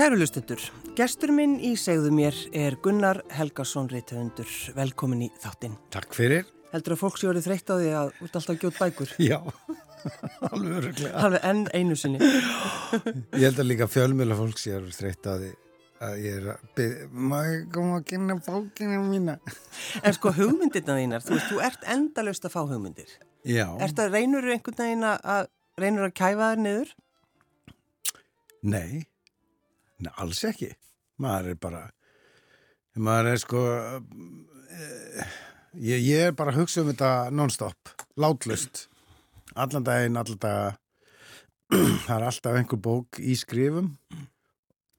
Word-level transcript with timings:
Kæru 0.00 0.16
lustendur, 0.16 0.62
gestur 0.96 1.28
minn 1.36 1.58
í 1.60 1.74
segðu 1.76 2.08
mér 2.16 2.36
er 2.56 2.72
Gunnar 2.80 3.18
Helgarsson 3.36 3.90
Ritthöndur. 3.92 4.48
Velkomin 4.72 5.26
í 5.26 5.28
þáttinn. 5.42 5.74
Takk 5.92 6.16
fyrir. 6.16 6.46
Heldur 6.70 6.94
að 6.94 7.00
fólk 7.02 7.18
sé 7.20 7.28
orðið 7.28 7.48
þreytt 7.50 7.68
á 7.68 7.74
því 7.74 7.90
að 7.98 8.12
út 8.24 8.38
alltaf 8.40 8.62
gjótt 8.62 8.78
bækur? 8.80 9.12
Já, 9.20 9.36
alveg 10.48 10.78
öruglega. 10.78 11.10
Alveg 11.20 11.44
enn 11.50 11.60
einu 11.76 11.98
sinni. 12.00 12.30
Ég 12.30 13.44
held 13.44 13.60
að 13.60 13.68
líka 13.68 13.90
fjölmjöla 13.92 14.40
fólk 14.40 14.62
sé 14.62 14.72
orðið 14.78 14.96
þreytt 15.02 15.28
á 15.28 15.32
því 15.34 15.52
að 16.08 16.24
ég 16.24 16.40
er 16.40 16.48
að 16.54 16.64
byrja, 16.80 17.10
maður 17.28 17.60
koma 17.76 18.00
að 18.00 18.08
kynna 18.14 18.38
bókina 18.48 19.04
mína. 19.04 19.36
En 20.00 20.16
sko 20.16 20.32
hugmyndirna 20.40 20.96
þínar, 21.02 21.28
þú 21.28 21.36
veist, 21.36 21.52
þú 21.52 21.62
ert 21.68 21.86
endalust 21.98 22.48
að 22.48 22.56
fá 22.56 22.60
hugmyndir. 22.62 23.14
Já. 23.44 23.66
Ert 23.76 24.00
að 24.00 24.16
reynur 24.16 24.48
einhvern 24.48 24.80
veginn 24.80 25.06
að 25.12 25.52
reynur 25.76 26.08
að 26.08 26.18
kæfa 26.24 26.54
þær 26.54 26.66
niður? 26.70 26.98
Nei, 28.64 29.04
Nei 30.00 30.12
alls 30.22 30.42
ekki. 30.48 30.70
Maður 31.20 31.52
er 31.52 31.60
bara, 31.60 31.82
maður 32.96 33.30
er 33.34 33.40
sko, 33.42 33.62
eh, 34.72 35.32
ég, 35.76 36.04
ég 36.06 36.28
er 36.30 36.36
bara 36.36 36.54
að 36.54 36.62
hugsa 36.62 36.80
um 36.84 36.90
þetta 36.92 37.12
non-stop, 37.36 37.92
látlust, 38.20 38.86
allan 39.54 39.84
daginn, 39.84 40.16
allan 40.20 40.40
daga. 40.40 40.76
Það 42.06 42.14
er 42.16 42.24
alltaf 42.26 42.56
einhver 42.58 42.80
bók 42.82 43.20
í 43.22 43.36
skrifum 43.38 43.92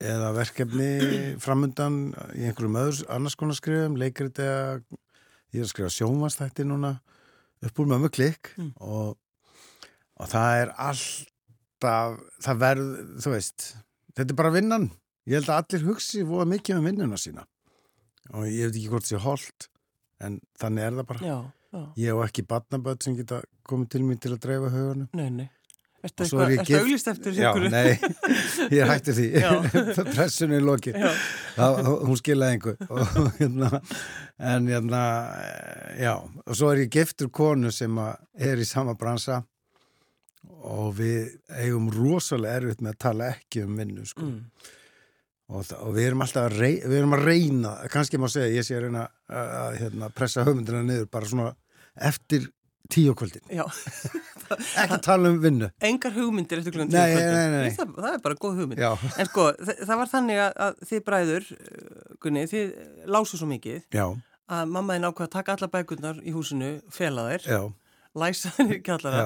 eða 0.02 0.30
verkefni 0.38 0.92
framundan 1.44 1.98
í 2.38 2.46
einhverjum 2.48 2.78
öðru 2.80 3.10
annars 3.12 3.36
konar 3.40 3.58
skrifum, 3.58 3.98
leikrit 4.00 4.40
eða 4.40 4.78
ég 5.52 5.60
er 5.60 5.66
að 5.66 5.74
skrifa 5.74 5.92
sjónvastætti 5.98 6.66
núna 6.68 6.96
upp 7.62 7.82
úr 7.82 7.90
mömmu 7.92 8.10
klikk 8.14 8.54
mm. 8.56 8.72
og, 8.80 9.18
og 10.22 10.32
það 10.32 10.62
er 10.62 10.74
alltaf, 10.88 12.22
það 12.46 12.62
verð, 12.64 12.94
þú 13.26 13.36
veist, 13.36 13.68
þetta 14.18 14.30
er 14.30 14.40
bara 14.44 14.54
vinnan. 14.56 14.90
Ég 15.30 15.38
held 15.38 15.52
að 15.54 15.62
allir 15.62 15.88
hugsi 15.92 16.24
voða 16.26 16.48
mikið 16.56 16.80
um 16.80 16.88
vinnuna 16.90 17.20
sína 17.22 17.46
og 18.32 18.46
ég 18.48 18.70
veit 18.70 18.78
ekki 18.78 18.90
hvort 18.92 19.06
það 19.06 19.12
sé 19.12 19.24
holdt 19.26 19.68
en 20.22 20.38
þannig 20.62 20.86
er 20.86 21.00
það 21.00 21.10
bara. 21.12 21.26
Já, 21.26 21.38
já. 21.72 21.82
Ég 22.02 22.14
hef 22.14 22.28
ekki 22.28 22.46
batnaböld 22.50 23.04
sem 23.04 23.18
geta 23.18 23.42
komið 23.68 23.92
til 23.96 24.06
mér 24.06 24.22
til 24.22 24.36
að 24.36 24.44
dreifa 24.46 24.72
hugunum. 24.74 25.10
Nei, 25.18 25.30
nei. 25.42 25.50
Ertu 26.02 26.26
eitthvað 26.26 26.80
auglist 26.80 27.10
eftir 27.12 27.36
Já, 27.38 27.52
nei, 27.70 27.92
ég 28.74 28.90
hætti 28.90 29.14
því 29.14 29.28
pressunni 30.16 30.58
í 30.58 30.64
loki 30.66 30.96
hún 30.98 32.18
skiljaði 32.18 32.56
einhver 32.56 32.80
hérna, 33.38 33.70
en 34.42 34.70
hérna 34.72 35.02
já, 36.02 36.16
og 36.18 36.58
svo 36.58 36.72
er 36.74 36.88
ég 36.88 36.96
giftur 36.96 37.30
konu 37.30 37.70
sem 37.74 38.02
er 38.02 38.58
í 38.58 38.66
sama 38.66 38.96
bransa 38.98 39.44
og 40.62 40.94
við 40.98 41.34
eigum 41.62 41.90
rosalega 41.94 42.62
erfitt 42.62 42.82
með 42.82 42.96
að 42.96 43.02
tala 43.06 43.32
ekki 43.36 43.66
um 43.66 43.76
vinnu 43.78 44.06
sko. 44.10 44.28
Mm. 44.28 44.70
og, 45.52 45.74
og 45.82 45.92
við 45.98 46.08
erum 46.10 46.24
alltaf 46.26 46.48
að 46.48 46.58
reyna, 46.62 46.88
við 46.88 46.98
erum 47.02 47.18
að 47.18 47.28
reyna 47.28 47.76
kannski 47.94 48.22
má 48.22 48.28
segja, 48.32 48.56
ég 48.56 48.66
sé 48.68 48.78
að 48.78 48.88
reyna 48.88 49.06
að, 49.28 49.54
að 49.62 49.78
hérna, 49.84 50.10
pressa 50.16 50.46
höfundina 50.48 50.82
niður 50.88 51.12
bara 51.12 51.30
svona 51.30 51.52
eftir 52.10 52.50
tíu 52.92 53.14
kvöldin. 53.16 53.44
Ekki 54.82 54.98
tala 55.06 55.30
um 55.32 55.38
vinnu. 55.44 55.70
Engar 55.86 56.16
hugmyndir 56.16 56.60
eftir 56.60 56.76
klukkan 56.76 56.92
tíu 56.92 57.14
kvöldin. 57.16 57.78
það, 57.78 57.94
það 57.98 58.18
er 58.18 58.24
bara 58.26 58.40
góð 58.42 58.58
hugmynd. 58.62 58.82
Já. 58.82 58.92
en 59.16 59.30
sko 59.30 59.48
það 59.70 59.94
var 60.02 60.12
þannig 60.12 60.42
að, 60.48 60.82
þið 60.90 61.06
bræður 61.08 61.48
uh, 61.56 62.18
Gunni, 62.22 62.44
þið 62.52 62.74
lásu 63.12 63.40
svo 63.40 63.48
mikið 63.50 63.96
Já. 63.96 64.06
að 64.52 64.74
mammaðin 64.76 65.08
ákvað 65.08 65.30
að 65.30 65.34
taka 65.38 65.56
alla 65.56 65.72
bækurnar 65.72 66.20
í 66.22 66.36
húsinu 66.36 66.74
fela 66.94 67.30
þær, 67.32 67.72
læsa 68.22 68.52
þær 68.58 68.76
í 68.76 68.82
kjallara 68.86 69.24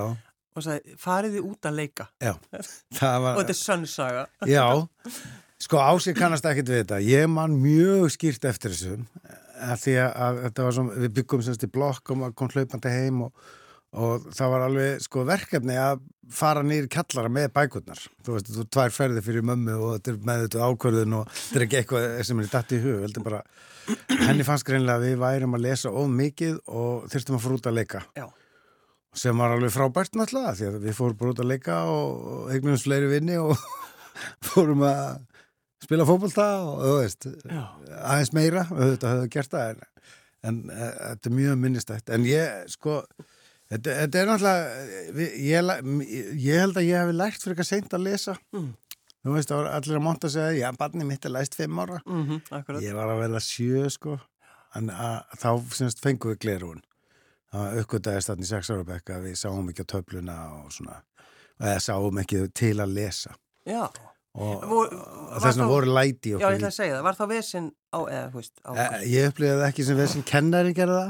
og 0.55 0.63
sagði 0.65 0.95
fariði 0.99 1.41
út 1.43 1.67
að 1.67 1.81
leika? 1.81 2.07
Var... 2.23 2.69
og 3.01 3.41
þetta 3.41 3.53
er 3.53 3.59
sönnsaga 3.59 4.23
Já, 4.49 4.65
sko 5.61 5.81
ásið 5.81 6.17
kannast 6.19 6.47
ekkit 6.47 6.71
við 6.71 6.81
þetta. 6.83 7.01
Ég 7.03 7.27
man 7.31 7.57
mjög 7.61 8.07
skýrt 8.15 8.47
eftir 8.49 8.75
þessu 8.75 8.97
að 9.65 9.77
því 9.83 9.99
að 10.05 10.41
þetta 10.45 10.65
var 10.65 10.75
svona, 10.77 10.97
við 11.03 11.13
byggum 11.19 11.45
semst 11.45 11.63
í 11.65 11.71
blokk 11.71 12.11
og 12.11 12.19
maður 12.21 12.35
kom 12.39 12.51
hlaupandi 12.51 12.91
heim 12.91 13.21
og, 13.27 13.45
og 13.95 14.27
það 14.35 14.51
var 14.53 14.65
alveg 14.67 15.05
sko 15.05 15.23
verkefni 15.27 15.77
að 15.79 16.03
fara 16.35 16.63
nýri 16.65 16.89
kallara 16.91 17.31
með 17.31 17.51
bækurnar. 17.55 18.01
Þú 18.25 18.35
veist, 18.35 18.51
þú 18.55 18.65
tvær 18.73 18.95
ferði 18.95 19.23
fyrir 19.25 19.45
mömmu 19.45 19.75
og 19.77 19.93
þetta 19.97 20.11
er 20.11 20.21
með 20.29 20.45
þetta 20.45 20.69
ákvörðun 20.69 21.19
og 21.19 21.29
þetta 21.35 21.59
er 21.59 21.67
ekki 21.67 21.79
eitthvað 21.81 22.07
sem 22.29 22.41
er 22.41 22.49
dætt 22.55 22.73
í 22.75 22.81
hug, 22.85 23.19
bara, 23.25 23.43
henni 24.25 24.47
fannst 24.47 24.67
greinlega 24.67 24.97
að 24.99 25.07
við 25.09 25.21
værum 25.21 25.57
að 25.57 25.67
lesa 25.67 25.93
of 25.93 26.09
mikið 26.11 26.57
og 26.65 27.05
þurftum 27.13 27.37
að 27.37 27.45
fara 27.45 27.59
út 27.59 27.69
að 27.69 27.79
leika. 27.79 28.03
Já. 28.17 28.27
Sem 29.15 29.37
var 29.39 29.55
alveg 29.55 29.73
frábært 29.73 30.17
náttúrulega 30.17 30.55
því 30.57 30.67
að 30.69 30.77
við 30.83 30.97
fórum 30.97 31.17
bara 31.19 31.33
út 31.33 31.41
að 31.43 31.51
leika 31.51 31.77
og 31.91 32.51
eignum 32.53 32.77
fleiri 32.81 33.09
vinni 33.11 33.37
og 33.39 33.55
fórum 34.49 34.83
að 34.87 35.23
spila 35.85 36.07
fókbalta 36.07 36.47
og 36.65 36.83
þú 36.83 36.93
veist 36.99 37.27
Já. 37.29 37.61
aðeins 38.01 38.33
meira, 38.35 38.65
auðvitað 38.71 39.15
höfðu 39.15 39.31
gert 39.35 39.53
það 39.53 39.71
en, 39.71 39.83
en 40.49 40.61
e, 40.69 40.89
þetta 40.91 41.31
er 41.31 41.35
mjög 41.39 41.59
minnistætt. 41.61 42.13
En 42.15 42.27
ég 42.27 42.71
sko 42.73 43.01
þetta, 43.71 43.97
þetta 44.01 44.21
er 44.21 44.31
náttúrulega 44.31 45.19
ég, 45.41 45.69
ég 46.47 46.63
held 46.63 46.81
að 46.81 46.89
ég 46.89 47.03
hef 47.03 47.13
lært 47.15 47.43
fyrir 47.43 47.55
eitthvað 47.55 47.71
seint 47.71 47.97
að 47.97 48.07
lesa. 48.09 48.37
Mm. 48.55 48.71
þú 49.25 49.37
veist, 49.37 49.53
allir 49.57 49.99
að 49.99 50.05
monta 50.05 50.31
segja 50.31 50.65
já, 50.65 50.69
barni 50.79 51.07
mitt 51.07 51.25
er 51.25 51.33
læst 51.33 51.55
fimm 51.57 51.79
ára. 51.81 52.01
Mm 52.05 52.25
-hmm, 52.27 52.81
ég 52.81 52.97
var 52.97 53.13
að 53.13 53.21
verða 53.25 53.41
sjö 53.41 53.89
sko. 53.89 54.19
En 54.75 54.89
að, 54.89 55.23
þá 55.39 55.49
semst 55.71 56.01
fengum 56.03 56.33
við 56.33 56.39
glerun 56.39 56.83
það 57.55 57.79
aukvöldaðist 57.81 58.31
þarna 58.31 58.47
í 58.47 58.51
sex 58.51 58.71
ára 58.73 58.87
bekka 58.87 59.21
við 59.23 59.39
sáum 59.39 59.71
ekki 59.71 59.85
á 59.87 59.91
töfluna 59.95 60.37
og 60.59 60.75
svona 60.75 60.99
eða 61.61 61.79
sáum 61.83 62.21
ekki 62.21 62.43
til 62.55 62.75
að 62.83 62.95
lesa. 62.97 63.35
Já. 63.65 63.87
Og 64.35 64.91
þess 65.39 65.59
að 65.63 65.69
voru 65.71 65.93
læti 65.95 66.33
Já, 66.33 66.41
ég 66.43 66.57
ætla 66.57 66.67
að 66.67 66.75
segja 66.75 66.95
það, 66.97 67.03
var 67.05 67.15
þá 67.15 67.25
vesin 67.29 67.67
á, 67.95 67.99
eða, 68.03 68.23
hú 68.33 68.41
veist, 68.41 68.57
á 68.67 68.71
e, 68.75 68.87
Ég 69.07 69.29
upplýði 69.31 69.53
það 69.53 69.67
ekki 69.69 69.85
sem 69.87 69.99
vesin 69.99 70.25
kennari 70.27 70.73
gerða 70.75 71.03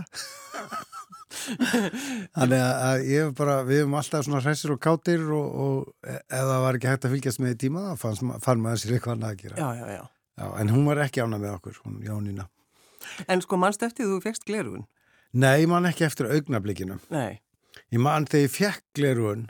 Þannig 2.38 2.62
að 2.62 3.06
ég 3.10 3.32
bara, 3.38 3.56
við 3.66 3.82
hefum 3.82 3.98
alltaf 3.98 4.28
svona 4.28 4.44
hræsir 4.46 4.76
og 4.76 4.82
kátir 4.84 5.26
og, 5.26 5.58
og 5.66 6.12
það 6.30 6.54
var 6.68 6.78
ekki 6.78 6.92
hægt 6.92 7.08
að 7.10 7.16
fylgjast 7.16 7.42
með 7.42 7.56
í 7.56 7.60
tíma 7.66 7.88
þá 7.98 8.06
fann, 8.46 8.62
maður 8.62 8.84
sér 8.84 8.96
eitthvað 8.96 9.18
annað 9.18 9.34
að 9.34 9.42
gera. 9.42 9.58
Já, 9.58 9.68
já, 9.82 9.86
já. 9.98 10.04
já, 10.40 10.46
En 10.62 10.74
hún 10.76 10.88
var 10.90 11.02
ekki 11.06 11.26
ána 11.26 11.42
með 11.42 11.58
okkur, 11.58 11.82
hún 11.84 12.00
Jónína. 12.06 12.48
En 13.30 13.44
sko 13.44 13.60
mannst 13.62 13.84
eftir 13.86 14.10
þú 14.10 14.22
fegst 14.24 14.48
glerugun? 14.48 14.86
Nei, 15.36 15.66
ég 15.66 15.70
man 15.72 15.88
ekki 15.90 16.06
eftir 16.08 16.30
augnablikinu. 16.32 16.98
Nei. 17.12 17.42
Ég 17.92 18.02
man 18.02 18.28
þegar 18.30 18.46
ég 18.46 18.54
fekk 18.54 18.84
glerugun 18.96 19.46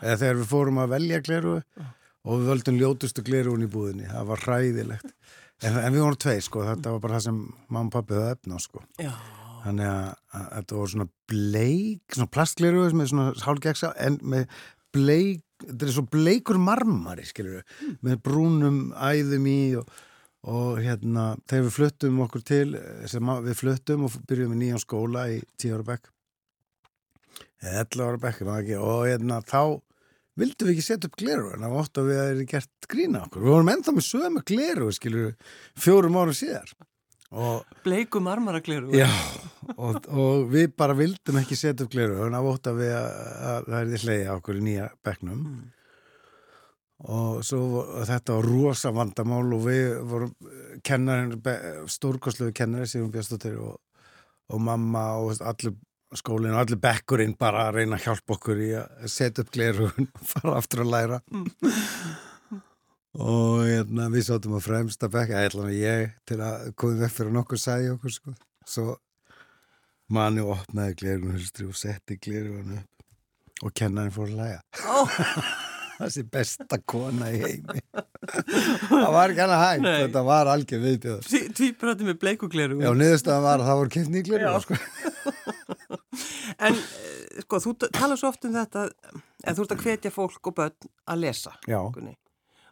eða 0.00 0.18
þegar 0.22 0.40
við 0.40 0.50
fórum 0.50 0.80
að 0.82 0.94
velja 0.94 1.20
glerugu 1.24 1.86
og 2.20 2.40
við 2.40 2.50
völdum 2.52 2.80
ljótustu 2.80 3.24
glerun 3.24 3.64
í 3.64 3.70
búðinni. 3.72 4.08
Það 4.10 4.30
var 4.30 4.44
hræðilegt. 4.46 5.14
En, 5.60 5.76
en 5.76 5.92
við 5.92 6.04
vorum 6.04 6.20
tvei 6.20 6.38
sko, 6.44 6.64
þetta 6.64 6.94
var 6.94 7.04
bara 7.04 7.18
það 7.18 7.26
sem 7.26 7.40
mamma 7.68 7.88
og 7.88 7.94
pappi 7.96 8.16
höfðu 8.16 8.34
efna 8.36 8.60
sko. 8.64 8.84
Já. 9.00 9.12
þannig 9.60 9.88
að, 9.90 10.12
að 10.32 10.44
þetta 10.56 10.76
voru 10.78 10.90
svona 10.94 11.08
bleik 11.28 12.14
svona 12.16 12.32
plastgleru 12.32 12.84
með 12.96 13.10
svona 13.10 13.32
hálfgeksa 13.44 13.90
en 14.00 14.16
með 14.24 14.54
bleik 14.94 15.42
þetta 15.66 15.86
er 15.86 15.92
svo 15.92 16.04
bleikur 16.08 16.60
marmari 16.60 17.26
við, 17.28 17.58
mm. 17.60 17.98
með 18.06 18.22
brúnum 18.24 18.78
æðum 18.96 19.50
í 19.50 19.58
og, 19.80 19.90
og 20.48 20.80
hérna 20.80 21.34
þegar 21.50 21.66
við 21.66 21.76
fluttum 21.76 22.22
okkur 22.24 22.44
til 22.48 22.66
við 22.72 23.54
fluttum 23.58 24.06
og 24.08 24.16
byrjuðum 24.28 24.56
í 24.56 24.60
nýjan 24.64 24.82
skóla 24.82 25.26
í 25.32 25.40
10 25.60 25.76
ára 25.76 25.88
bekk. 25.92 26.10
11 27.60 28.04
ára 28.06 28.20
bekk 28.22 28.44
og 28.80 29.06
hérna 29.08 29.40
þá 29.44 29.80
vildum 30.40 30.70
við 30.70 30.76
ekki 30.76 30.86
setja 30.86 31.10
upp 31.10 31.18
gleru 31.20 31.50
en 31.52 31.64
það 31.64 31.74
var 31.74 31.82
ótt 31.84 32.00
að 32.00 32.08
við 32.08 32.20
erum 32.22 32.52
gert 32.54 32.88
grína 32.90 33.24
okkur. 33.26 33.42
Við 33.44 33.54
vorum 33.54 33.72
ennþá 33.74 33.96
með 33.96 34.06
sömu 34.06 34.44
gleru 34.48 34.92
skilur, 34.96 35.34
fjórum 35.76 36.16
árum 36.16 36.36
síðar. 36.36 36.72
Bleikum 37.84 38.26
armara 38.26 38.58
gleru 38.64 38.90
Já, 38.90 39.06
og, 39.76 40.06
og 40.10 40.48
við 40.50 40.72
bara 40.74 40.96
vildum 40.98 41.38
ekki 41.38 41.58
setja 41.58 41.86
upp 41.86 41.92
gleru 41.92 42.24
en 42.24 42.34
það 42.34 42.46
var 42.46 42.56
ótt 42.56 42.70
að 42.72 42.80
við 42.80 42.94
að, 42.96 43.10
að 43.50 43.68
það 43.68 43.76
er 43.78 43.90
því 43.90 44.00
hleyja 44.02 44.32
okkur 44.34 44.58
í 44.58 44.64
nýja 44.64 44.88
begnum 45.06 45.44
mm. 45.44 45.60
Og 47.08 47.44
svo 47.46 47.60
og 47.80 48.02
þetta 48.08 48.36
var 48.36 48.48
rosa 48.48 48.90
vandamál 48.92 49.54
og 49.56 49.62
við 49.64 49.84
vorum 50.08 50.32
kennarin, 50.84 51.38
stórkosluðu 51.88 52.52
kennari 52.56 52.88
Sigur 52.88 53.12
Björnstóttir 53.14 53.56
og, 53.60 53.78
og 54.52 54.60
mamma 54.60 55.04
og 55.22 55.40
allir 55.40 55.76
skólinn 56.18 56.54
og 56.56 56.64
allir 56.64 56.80
bekkurinn 56.82 57.36
bara 57.38 57.68
að 57.68 57.80
reyna 57.80 57.96
að 57.96 58.08
hjálpa 58.08 58.36
okkur 58.36 58.60
í 58.64 58.72
að 58.78 59.06
setja 59.12 59.44
upp 59.44 59.52
glerugun 59.54 60.10
og 60.18 60.26
fara 60.32 60.56
aftur 60.58 60.84
að 60.84 60.92
læra 60.94 61.20
og 63.20 63.64
hérna, 63.66 64.10
við 64.12 64.26
sátum 64.28 64.58
á 64.58 64.60
fremsta 64.62 65.10
bekk 65.10 65.34
eða 65.38 65.70
ég 65.74 66.14
til 66.28 66.40
að 66.44 66.70
koma 66.78 67.00
vekk 67.04 67.16
fyrir 67.16 67.34
nokkur 67.34 67.62
sæði 67.62 67.94
okkur 67.94 68.16
sko. 68.16 68.36
svo 68.66 68.86
manni 70.10 70.44
opnaði 70.44 70.98
glerugun 71.00 71.68
og 71.70 71.78
setti 71.78 72.18
glerugun 72.20 72.78
upp 72.80 73.66
og 73.66 73.76
kennaði 73.76 74.14
fór 74.14 74.30
að 74.30 74.40
læga 74.44 74.62
oh. 74.90 75.20
þessi 76.00 76.24
besta 76.32 76.78
kona 76.88 77.30
í 77.32 77.40
heimi 77.42 77.82
það 78.90 79.12
var 79.14 79.32
ekki 79.32 79.42
hann 79.44 79.54
að 79.56 79.64
hægt 79.64 79.88
þetta 79.88 80.22
var 80.28 80.50
algjör 80.54 80.82
viðbjöður 80.86 81.52
Tvíbröndi 81.58 82.08
með 82.08 82.18
bleikugleru 82.24 82.80
Já, 82.80 82.90
niðurstaðan 82.96 83.46
var 83.46 83.62
að 83.62 83.70
það 83.70 83.80
voru 83.80 83.94
kemni 83.96 84.22
í 84.22 84.26
gleru 84.28 84.54
sko. 84.64 84.80
En 86.60 86.76
sko, 87.44 87.60
þú 87.62 87.74
tala 87.88 88.16
svo 88.20 88.30
oft 88.32 88.44
um 88.48 88.56
þetta 88.56 88.88
að 88.88 89.58
þú 89.58 89.66
ert 89.66 89.76
að 89.76 89.84
hvetja 89.86 90.14
fólk 90.14 90.50
og 90.50 90.56
börn 90.58 90.90
að 91.12 91.22
lesa 91.24 91.54
Já 91.68 91.80
Gunni. 91.94 92.16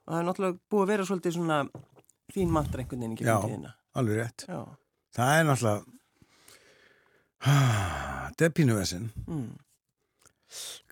og 0.04 0.12
það 0.12 0.18
er 0.20 0.28
náttúrulega 0.28 0.58
búið 0.72 0.84
að 0.84 0.92
vera 0.92 1.08
svolítið 1.08 1.38
svona 1.38 1.60
þín 2.34 2.52
mantra 2.52 2.82
einhvern 2.82 3.00
veginn 3.00 3.14
ekki 3.16 3.24
fyrir. 3.24 3.62
Já, 3.64 3.76
alveg 4.00 4.20
rétt. 4.20 4.44
Já. 4.48 4.60
Það 5.16 5.30
er 5.36 5.48
náttúrulega 5.48 5.80
þetta 8.28 8.48
er 8.48 8.54
pínuvesin 8.54 9.08
mm. 9.26 9.48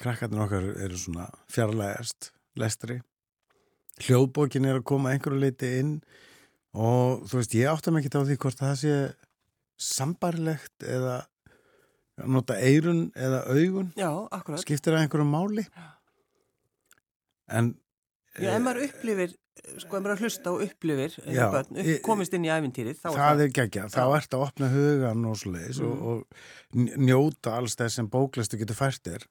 Krakkarnir 0.00 0.44
okkar 0.46 0.70
eru 0.86 0.98
svona 1.00 1.28
fjarlægast 1.52 2.30
lestri. 2.60 3.00
Hljóðbókin 4.04 4.68
er 4.68 4.80
að 4.80 4.88
koma 4.88 5.14
einhverju 5.14 5.40
leiti 5.40 5.70
inn 5.80 5.94
og 6.76 7.24
þú 7.28 7.40
veist 7.40 7.56
ég 7.56 7.70
áttam 7.70 7.96
ekki 8.00 8.12
á 8.12 8.20
því 8.28 8.36
hvort 8.42 8.60
það 8.60 8.76
sé 8.82 8.98
sambarlegt 9.80 10.84
eða 10.84 11.22
nota 12.24 12.56
eirun 12.60 13.10
eða 13.16 13.42
augun. 13.52 13.90
Já, 13.96 14.10
skiptir 14.60 14.96
það 14.96 15.06
einhverju 15.06 15.28
máli? 15.28 15.66
En 17.46 17.74
Já, 18.36 18.50
ef 18.52 18.62
maður 18.64 18.84
upplifir, 18.86 19.34
sko, 19.80 19.96
ef 19.96 20.04
maður 20.04 20.22
hlusta 20.26 20.52
og 20.52 20.64
upplifir, 20.66 21.14
já, 21.32 21.46
börn, 21.52 21.78
upp, 21.80 21.92
komist 22.04 22.34
inn 22.36 22.44
í 22.44 22.50
æfintýrið, 22.52 22.98
er 22.98 23.00
það... 23.00 23.16
Það 23.20 23.42
er 23.44 23.54
geggja, 23.58 23.86
þá 23.92 24.02
ert 24.18 24.36
að 24.36 24.44
opna 24.44 24.68
hugan 24.72 25.24
og 25.30 25.46
mm. 25.46 25.86
og, 25.86 26.02
og 26.10 27.00
njóta 27.00 27.56
alls 27.56 27.78
þess 27.80 28.00
sem 28.00 28.10
bóklastu 28.12 28.60
getur 28.60 28.78
færtir. 28.78 29.24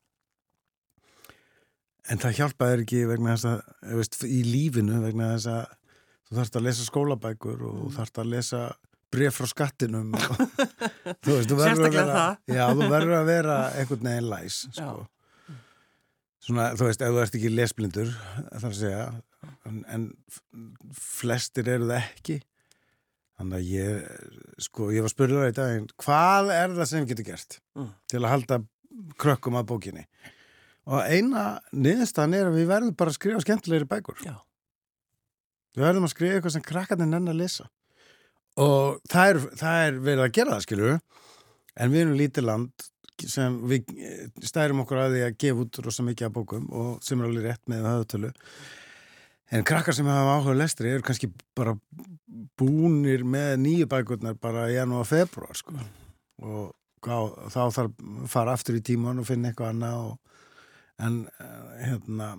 En 2.11 2.21
það 2.21 2.37
hjálpaður 2.39 2.83
ekki 2.85 3.03
vegna 3.09 3.33
þess 3.33 3.49
að, 3.49 3.61
veist, 3.97 4.17
í 4.27 4.41
lífinu 4.45 5.01
vegna 5.01 5.31
þess 5.35 5.51
að 5.53 5.63
þú 6.25 6.37
þarfst 6.39 6.59
að 6.59 6.67
lesa 6.67 6.87
skólabækur 6.89 7.63
og 7.65 7.79
mm. 7.79 7.95
þarfst 7.95 8.21
að 8.21 8.31
lesa 8.33 8.61
bref 9.15 9.39
frá 9.39 9.49
skattinum. 9.49 10.13
Og, 10.13 10.25
þú 11.25 11.37
veist, 11.37 11.49
þú 11.49 11.59
verður 11.59 11.89
að 11.89 11.97
vera... 11.99 12.25
Já, 12.49 12.65
þú 12.71 12.89
verður 12.93 13.19
að 13.19 13.29
vera 13.31 13.59
einhvern 13.79 14.09
veginn 14.09 14.31
læs, 14.31 14.59
sko. 14.75 15.05
Svona, 16.45 16.67
þú 16.77 16.89
veist, 16.89 17.01
ef 17.01 17.13
þú 17.15 17.21
ert 17.23 17.39
ekki 17.39 17.53
lesblindur 17.53 18.11
þar 18.13 18.69
að 18.69 18.77
segja 18.77 19.05
en, 19.65 19.79
en 19.89 20.05
flestir 20.93 21.69
eru 21.69 21.89
það 21.89 22.03
ekki 22.03 22.37
þannig 23.35 23.57
að 23.57 23.71
ég 23.73 24.63
sko, 24.67 24.89
ég 24.95 25.05
var 25.05 25.11
spurður 25.11 25.43
á 25.43 25.47
þetta 25.49 25.67
hvað 26.05 26.53
er 26.55 26.75
það 26.77 26.89
sem 26.91 27.03
við 27.03 27.11
getum 27.11 27.29
gert 27.31 27.57
mm. 27.75 27.91
til 28.11 28.21
að 28.21 28.31
halda 28.31 28.59
krökkum 29.21 29.59
að 29.59 29.69
bókinni 29.73 30.05
og 30.85 31.05
eina 31.09 31.45
niðurstan 31.73 32.35
er 32.37 32.49
að 32.49 32.59
við 32.59 32.69
verðum 32.69 32.97
bara 32.97 33.13
að 33.13 33.19
skrifa 33.19 33.43
skemmtilegri 33.43 33.89
bækur 33.89 34.21
Já. 34.25 34.35
við 35.77 35.87
verðum 35.87 36.07
að 36.07 36.13
skrifa 36.13 36.37
eitthvað 36.37 36.55
sem 36.57 36.65
krakkarnir 36.65 37.11
nenn 37.11 37.31
að 37.31 37.41
lesa 37.41 37.69
og 38.61 39.01
það 39.11 39.31
er, 39.31 39.39
það 39.61 39.85
er 39.85 40.01
verið 40.09 40.25
að 40.25 40.35
gera 40.37 40.55
það, 40.55 40.65
skilju 40.67 40.91
en 41.75 41.91
við 41.91 42.03
erum 42.05 42.19
lítið 42.19 42.47
land 42.49 42.87
sem 43.25 43.59
við 43.69 43.91
eh, 43.95 44.23
stærum 44.43 44.81
okkur 44.83 45.01
að 45.05 45.13
því 45.15 45.21
að 45.25 45.37
gefa 45.43 45.63
út 45.63 45.81
rosa 45.85 46.05
mikið 46.05 46.27
af 46.27 46.33
bókum 46.35 46.65
og 46.75 46.89
sem 47.03 47.21
er 47.21 47.29
alveg 47.29 47.47
rétt 47.47 47.71
með 47.71 47.87
höfutölu 47.89 48.31
en 49.55 49.67
krakkar 49.67 49.95
sem 49.95 50.09
hafa 50.09 50.37
áhuga 50.39 50.57
lestri 50.57 50.91
eru 50.91 51.05
kannski 51.05 51.29
bara 51.57 51.75
búnir 52.59 53.23
með 53.27 53.55
nýju 53.63 53.87
bækurnar 53.91 54.37
bara 54.41 54.67
í 54.71 54.75
janúar 54.75 55.05
og 55.05 55.09
februar 55.09 55.55
sko. 55.57 55.75
og 56.43 56.73
á, 57.05 57.19
þá 57.53 57.61
þarf 57.71 57.85
að 57.85 58.29
fara 58.31 58.55
aftur 58.55 58.79
í 58.79 58.83
tíman 58.83 59.21
og 59.21 59.27
finna 59.29 59.51
eitthvað 59.51 59.75
annað 59.75 59.99
og, 60.09 60.34
en 61.03 61.25
eh, 61.27 61.87
hérna 61.89 62.31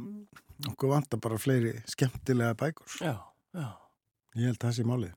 okkur 0.71 0.95
vantar 0.95 1.21
bara 1.21 1.39
fleiri 1.41 1.75
skemmtilega 1.91 2.57
bækur 2.57 2.99
já, 3.01 3.17
já. 3.53 3.69
ég 4.39 4.51
held 4.51 4.61
að 4.61 4.69
það 4.69 4.77
sé 4.79 4.87
málið 4.89 5.15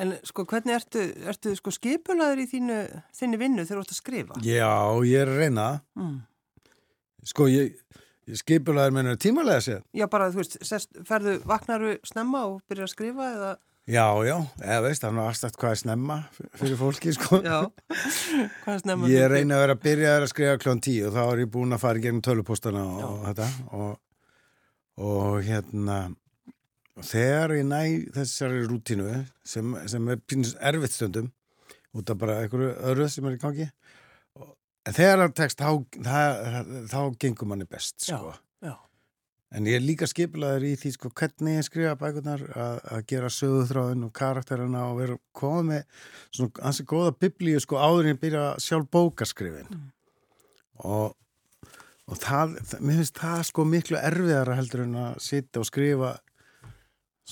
En 0.00 0.14
sko 0.24 0.46
hvernig 0.48 0.72
ertu, 0.78 1.02
ertu 1.28 1.52
sko 1.58 1.72
skipulaður 1.74 2.40
í 2.40 2.46
þínu, 2.48 2.76
þínu 3.16 3.40
vinnu 3.40 3.64
þegar 3.66 3.80
þú 3.80 3.82
ert 3.84 3.92
að 3.92 3.98
skrifa? 3.98 4.38
Já, 4.46 4.70
ég 5.04 5.24
er 5.26 5.32
reyna. 5.36 5.66
Mm. 5.98 6.14
Sko 7.28 7.48
ég, 7.52 7.76
ég 8.30 8.40
skipulaður 8.40 8.96
mennur 8.96 9.18
tímalega 9.20 9.64
sér. 9.66 9.82
Já, 9.92 10.06
bara 10.12 10.30
þú 10.32 10.40
veist, 10.40 10.56
sest, 10.64 10.96
ferðu, 11.08 11.36
vaknaru 11.48 11.98
snemma 12.08 12.46
og 12.48 12.62
byrjar 12.70 12.88
að 12.88 12.94
skrifa 12.94 13.28
eða? 13.34 13.52
Já, 13.90 14.06
já, 14.22 14.36
eða 14.62 14.82
veist, 14.84 15.02
það 15.02 15.16
er 15.16 15.24
aðstætt 15.26 15.56
hvað 15.58 15.72
er 15.74 15.78
snemma 15.80 16.16
fyrir 16.54 16.76
fólki, 16.78 17.12
sko. 17.16 17.40
Já, 17.42 17.56
hvað 18.62 18.76
er 18.76 18.82
snemma? 18.84 19.08
Ég 19.10 19.24
reyna 19.32 19.56
að 19.56 19.62
vera 19.64 19.74
að 19.74 19.82
byrja 19.82 20.12
að 20.20 20.26
skrifa 20.30 20.60
klón 20.62 20.82
tíu 20.86 21.08
og 21.08 21.16
þá 21.16 21.22
er 21.24 21.42
ég 21.42 21.50
búin 21.56 21.74
að 21.74 21.82
fara 21.82 21.98
í 21.98 22.04
gegnum 22.04 22.22
tölupostana 22.22 22.84
og, 22.86 23.02
og 23.08 23.24
þetta 23.26 23.48
og, 23.74 23.88
og 25.02 25.40
hérna 25.48 25.98
þegar 27.02 27.56
ég 27.58 27.66
næ 27.72 27.82
þessari 28.14 28.62
rútínu 28.70 29.08
sem, 29.42 29.74
sem 29.90 30.14
er 30.14 30.22
pínus 30.30 30.54
erfitt 30.62 30.94
stundum 30.94 31.32
út 31.96 32.14
af 32.14 32.22
bara 32.22 32.38
einhverju 32.44 32.72
öru 32.92 33.08
sem 33.10 33.26
er 33.26 33.36
í 33.36 33.42
gangi 33.42 33.66
en 34.86 34.96
þegar 34.96 35.24
það 35.24 35.36
tekst 35.42 35.62
þá, 35.62 35.70
þá, 36.06 36.16
þá 36.90 36.98
gengur 37.18 37.50
manni 37.50 37.66
best 37.66 37.98
sko. 38.06 38.30
já. 38.30 38.51
En 39.52 39.68
ég 39.68 39.78
er 39.78 39.84
líka 39.84 40.08
skipilaður 40.08 40.68
í 40.70 40.74
því 40.80 40.92
sko, 40.96 41.12
hvernig 41.18 41.58
ég 41.58 41.66
skrifa 41.66 41.96
bækurnar 42.00 42.44
að, 42.50 42.76
að 42.96 43.06
gera 43.12 43.32
sögúþráðin 43.32 44.06
og 44.06 44.12
karakterina 44.16 44.84
og 44.90 45.00
vera 45.00 45.18
komið 45.36 45.66
með 45.72 46.04
svona 46.32 46.68
ansi 46.70 46.86
góða 46.88 47.16
biblíu 47.24 47.62
sko 47.62 47.80
áður 47.80 48.08
en 48.08 48.14
ég 48.14 48.22
byrja 48.22 48.46
sjálf 48.62 48.88
bókarskrifin 48.92 49.68
mm. 49.68 49.90
og 50.88 51.18
og 52.10 52.18
það, 52.20 52.58
mér 52.82 53.00
finnst 53.00 53.18
það 53.22 53.42
sko 53.48 53.64
miklu 53.68 53.98
erfiðara 54.00 54.58
heldur 54.58 54.84
en 54.84 55.00
að 55.04 55.18
sitja 55.22 55.62
og 55.62 55.68
skrifa 55.68 56.12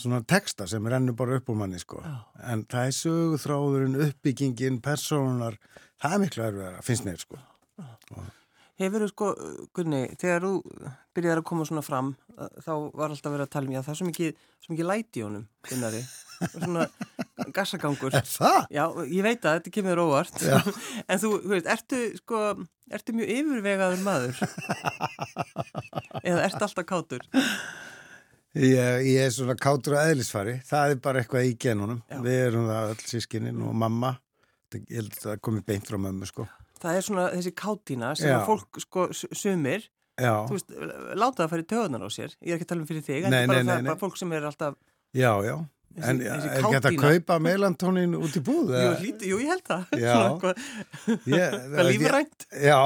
svona 0.01 0.21
texta 0.29 0.69
sem 0.71 0.87
rennur 0.87 1.17
bara 1.19 1.41
upp 1.41 1.51
úr 1.51 1.59
manni 1.59 1.81
sko 1.83 2.03
Já. 2.05 2.13
en 2.53 2.63
það 2.71 2.87
er 2.87 2.99
sögurþráðurinn, 3.01 3.99
uppbyggingin 4.07 4.79
personunar, 4.85 5.59
það 6.01 6.15
er 6.15 6.23
miklu 6.25 6.45
erfiðara 6.47 6.85
finnst 6.87 7.09
mér 7.09 7.25
sko 7.25 7.41
Hefur 8.81 9.05
þú 9.05 9.09
sko, 9.11 9.31
Gunni, 9.77 10.03
þegar 10.21 10.47
þú 10.47 10.53
byrjaði 11.17 11.43
að 11.43 11.47
koma 11.51 11.67
svona 11.69 11.85
fram 11.85 12.15
þá 12.65 12.73
var 12.97 13.13
alltaf 13.13 13.33
verið 13.35 13.45
að 13.45 13.53
tala 13.53 13.69
um, 13.69 13.75
já 13.75 13.83
það 13.85 13.93
er 13.93 13.99
svo 13.99 14.09
mikið 14.09 14.45
svo 14.65 14.75
mikið 14.75 14.89
læti 14.89 15.21
í 15.21 15.25
honum, 15.27 15.47
Gunnari 15.69 16.01
svona 16.55 16.87
gassagangur 17.57 18.17
Er 18.17 18.25
það? 18.29 18.61
Já, 18.73 18.85
ég 19.05 19.27
veit 19.27 19.45
að 19.45 19.59
þetta 19.59 19.75
kemur 19.75 20.03
óvart 20.07 20.41
en 20.47 21.21
þú, 21.21 21.33
þú 21.45 21.53
veist, 21.53 21.69
ertu 21.75 22.01
sko 22.23 22.41
ertu 22.91 23.17
mjög 23.19 23.35
yfirvegaður 23.37 24.05
maður 24.07 24.41
eða 26.25 26.47
ertu 26.49 26.65
alltaf 26.67 26.89
kátur? 26.89 27.27
Ég, 28.57 29.05
ég 29.07 29.21
er 29.23 29.31
svona 29.31 29.55
kátur 29.55 29.95
á 29.95 30.11
eðlisfari, 30.11 30.57
það 30.67 30.97
er 30.97 31.03
bara 31.05 31.21
eitthvað 31.23 31.47
í 31.47 31.53
genunum, 31.61 32.01
Já. 32.11 32.17
við 32.25 32.41
erum 32.49 32.67
það 32.67 32.95
öll 32.97 33.05
sískininn 33.07 33.61
og 33.63 33.77
mamma, 33.79 34.17
ég 34.75 34.89
held 34.97 35.13
að 35.13 35.27
það 35.29 35.45
komi 35.47 35.63
beint 35.69 35.87
frá 35.87 36.01
mömmu 36.03 36.27
sko. 36.27 36.49
Það 36.81 36.99
er 36.99 37.07
svona 37.07 37.25
þessi 37.35 37.53
kátína 37.63 38.13
sem 38.19 38.35
að 38.35 38.47
fólk 38.49 38.81
sko 38.85 39.09
sumir, 39.17 39.89
veist, 40.21 40.73
láta 41.17 41.43
það 41.43 41.45
að 41.47 41.51
fara 41.55 41.65
í 41.65 41.69
töðunar 41.73 42.07
á 42.07 42.11
sér, 42.13 42.37
ég 42.41 42.55
er 42.55 42.59
ekki 42.59 42.69
að 42.69 42.73
tala 42.73 42.85
um 42.85 42.89
fyrir 42.89 43.05
þig, 43.07 43.27
en 43.27 43.37
nei, 43.37 43.43
bara 43.51 43.61
nei, 43.61 43.69
það 43.69 43.77
er 43.77 43.91
bara 43.91 44.03
fólk 44.05 44.17
sem 44.21 44.33
er 44.37 44.49
alltaf... 44.51 44.79
Já, 45.17 45.33
já, 45.45 45.57
þessi, 45.97 46.11
en 46.11 46.23
þessi 46.23 46.53
er 46.53 46.69
ekki 46.69 46.91
að 46.93 47.01
kaupa 47.03 47.41
meilantónin 47.43 48.17
út 48.21 48.39
í 48.39 48.43
búð? 48.47 48.73
Jú, 48.77 48.93
líti, 49.03 49.33
jú, 49.33 49.41
ég 49.43 49.51
held 49.55 49.67
það, 49.67 49.83
eitthvað 51.41 51.85
lífrænt. 51.91 52.49
Já, 52.55 52.81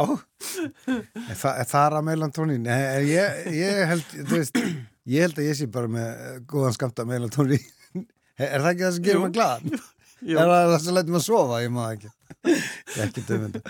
það 1.45 1.85
er 1.85 1.99
að 2.01 2.09
meilantónin, 2.11 2.67
ég, 3.11 3.47
ég 3.61 3.87
held, 3.93 4.19
þú 4.25 4.41
veist... 4.41 4.61
Ég 5.05 5.27
held 5.27 5.37
að 5.37 5.49
ég 5.51 5.57
sé 5.59 5.67
bara 5.69 5.89
með 5.93 6.21
góðan 6.49 6.77
skamta 6.79 7.05
meðal 7.05 7.29
tónri. 7.33 7.59
Er 8.41 8.63
það 8.65 8.71
ekki 8.71 8.85
það 8.85 8.95
sem 8.97 9.05
gerir 9.05 9.21
maður 9.21 9.35
gladan? 9.37 9.83
Er 10.25 10.49
það 10.49 10.71
það 10.71 10.79
sem 10.81 10.97
lætir 10.97 11.15
maður 11.15 11.27
sofa? 11.27 11.59
Ég 11.61 11.75
maður 11.75 11.99
ekki. 11.99 12.13
Ekki 13.05 13.25
dömyndu. 13.29 13.62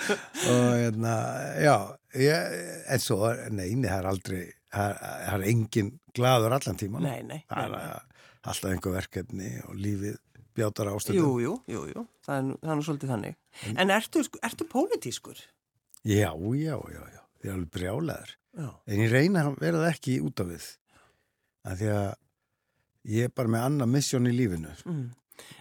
Og 0.50 0.66
hérna, 0.80 1.14
já, 1.62 1.76
ég, 2.21 2.59
en 2.94 3.02
svo, 3.02 3.30
neini, 3.54 3.88
það 3.88 3.97
er 3.99 4.11
aldrei, 4.11 4.42
það 4.75 5.35
er 5.35 5.47
engin 5.52 5.90
gladur 6.14 6.56
allan 6.59 6.80
tíman. 6.80 7.06
Nei, 7.06 7.23
nei. 7.26 7.40
Það 7.50 7.76
er 7.78 7.88
alltaf 8.44 8.71
einhver 8.71 8.97
verkefni 8.99 9.50
og 9.64 9.76
lífið 9.80 10.21
bjátar 10.54 10.92
ástöndum. 10.92 11.25
Jú, 11.25 11.35
jú, 11.42 11.56
jú, 11.71 11.83
jú, 11.90 12.06
það 12.26 12.40
er, 12.40 12.62
það 12.62 12.76
er 12.76 12.87
svolítið 12.88 13.12
þannig. 13.14 13.37
En, 13.64 13.76
en 13.83 13.94
ertu, 13.97 14.25
ertu 14.47 14.68
pólitískur? 14.71 15.44
Já, 16.04 16.30
já, 16.30 16.76
já, 16.76 17.02
já. 17.11 17.21
Ég 17.44 17.50
er 17.50 17.56
alveg 17.56 17.71
brjálegar. 17.75 18.37
En 18.54 19.00
ég 19.02 19.11
reyna 19.11 19.49
að 19.49 19.56
vera 19.61 19.80
það 19.83 19.90
ekki 19.90 20.21
út 20.23 20.40
af 20.44 20.50
við 20.52 20.66
að 21.64 21.80
því 21.80 21.90
að 21.94 22.11
ég 23.14 23.28
er 23.28 23.35
bara 23.37 23.52
með 23.54 23.66
annað 23.68 23.92
missjón 23.94 24.28
í 24.30 24.35
lífinu 24.35 24.73
mm. 24.85 25.04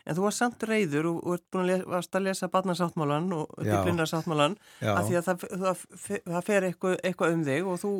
En 0.06 0.18
þú 0.18 0.25
var 0.25 0.36
samt 0.36 0.63
reyður 0.68 1.10
og, 1.10 1.18
og 1.24 1.38
ert 1.38 1.46
búin 1.53 1.63
að 1.63 1.72
lesa, 1.72 2.01
að 2.20 2.25
lesa 2.27 2.50
barnarsáttmálan 2.53 3.32
og 3.38 3.58
dýblindarsáttmálan 3.60 4.56
af 4.94 5.08
því 5.08 5.18
að 5.20 5.27
það, 5.30 5.46
það, 5.63 5.84
það 6.27 6.48
fer 6.50 6.68
eitthvað, 6.70 6.96
eitthvað 7.01 7.36
um 7.38 7.44
þig 7.48 7.70
og 7.72 7.82
þú 7.82 7.94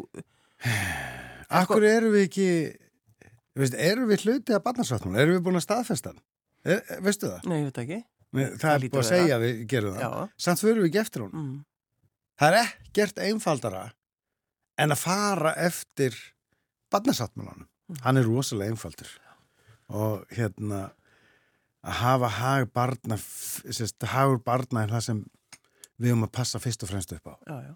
Akkur 1.60 1.86
eru 1.86 2.14
við 2.14 2.28
ekki 2.28 2.48
veist, 3.60 3.78
eru 3.78 4.08
við 4.10 4.28
hlutið 4.28 4.58
af 4.58 4.66
barnarsáttmálan? 4.68 5.22
Eru 5.24 5.38
við 5.38 5.44
búin 5.48 5.60
að 5.60 5.68
staðfesta 5.68 6.14
er, 6.14 6.82
veistu 7.04 7.30
það? 7.30 7.50
Nei, 7.50 7.58
ég 7.60 7.68
veit 7.70 7.84
ekki. 7.84 8.00
Það, 8.34 8.56
það 8.62 8.72
er 8.76 8.88
búin 8.88 9.04
að 9.04 9.12
segja 9.12 9.36
að 9.36 9.44
við 9.44 9.66
gerum 9.74 9.98
það. 9.98 10.06
Já. 10.06 10.32
samt 10.48 10.64
fyrir 10.64 10.82
við 10.82 10.90
ekki 10.90 11.04
eftir 11.04 11.26
hún 11.26 11.36
mm. 11.38 11.52
Það 12.42 12.50
er 12.50 12.64
ekkert 12.64 13.20
einfaldara 13.22 13.84
en 14.82 14.96
að 14.96 15.04
fara 15.04 15.52
eftir 15.62 16.18
barnarsáttmálanum 16.94 17.70
hann 18.02 18.18
er 18.18 18.28
rosalega 18.28 18.74
einfaldur. 18.74 19.10
Og 19.94 20.24
hérna 20.34 20.88
að 21.84 21.98
hafa 22.00 22.30
hag 22.38 22.70
barna 22.74 23.18
sérst, 23.20 24.04
hagur 24.08 24.40
barna 24.44 24.84
er 24.86 24.94
það 24.94 25.06
sem 25.08 25.24
við 26.00 26.14
höfum 26.14 26.28
að 26.28 26.36
passa 26.40 26.62
fyrst 26.64 26.84
og 26.86 26.92
fremst 26.94 27.14
upp 27.16 27.28
á 27.28 27.36
já, 27.48 27.56
já. 27.68 27.74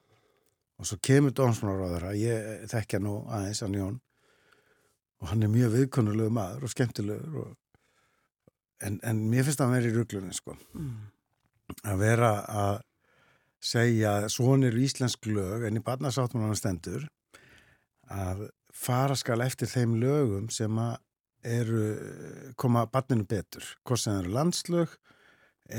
og 0.80 0.90
svo 0.90 0.98
kemur 1.10 1.36
dómsmálaráður 1.36 2.08
að 2.12 2.20
ég 2.22 2.68
þekkja 2.72 3.02
nú 3.04 3.20
aðeins 3.28 3.64
að 3.66 3.74
njón 3.76 4.00
og 5.18 5.32
hann 5.32 5.44
er 5.44 5.52
mjög 5.54 5.74
viðkonulegu 5.76 6.34
maður 6.34 6.68
og 6.68 6.74
skemmtilegur 6.74 7.38
og, 7.44 7.54
en, 8.86 9.00
en 9.04 9.24
mér 9.30 9.48
finnst 9.48 9.62
það 9.62 9.72
að 9.72 9.78
vera 9.78 9.92
í 9.92 9.96
ruglunni 9.98 10.38
sko 10.38 10.58
Mm. 10.78 10.98
að 11.84 11.98
vera 12.00 12.32
að 12.48 12.76
segja 13.68 14.12
svonir 14.32 14.76
íslensk 14.80 15.26
lög 15.28 15.66
en 15.68 15.80
í 15.80 15.84
barnasáttmálanum 15.84 16.56
stendur 16.56 17.08
að 18.08 18.46
fara 18.72 19.18
skal 19.20 19.42
eftir 19.44 19.68
þeim 19.68 19.98
lögum 20.00 20.48
sem 20.54 20.78
að 20.80 20.96
eru 21.48 22.54
koma 22.60 22.86
barninu 22.92 23.26
betur 23.30 23.64
hvort 23.88 24.02
sem 24.04 24.14
það 24.14 24.24
eru 24.26 24.36
landslög 24.38 24.98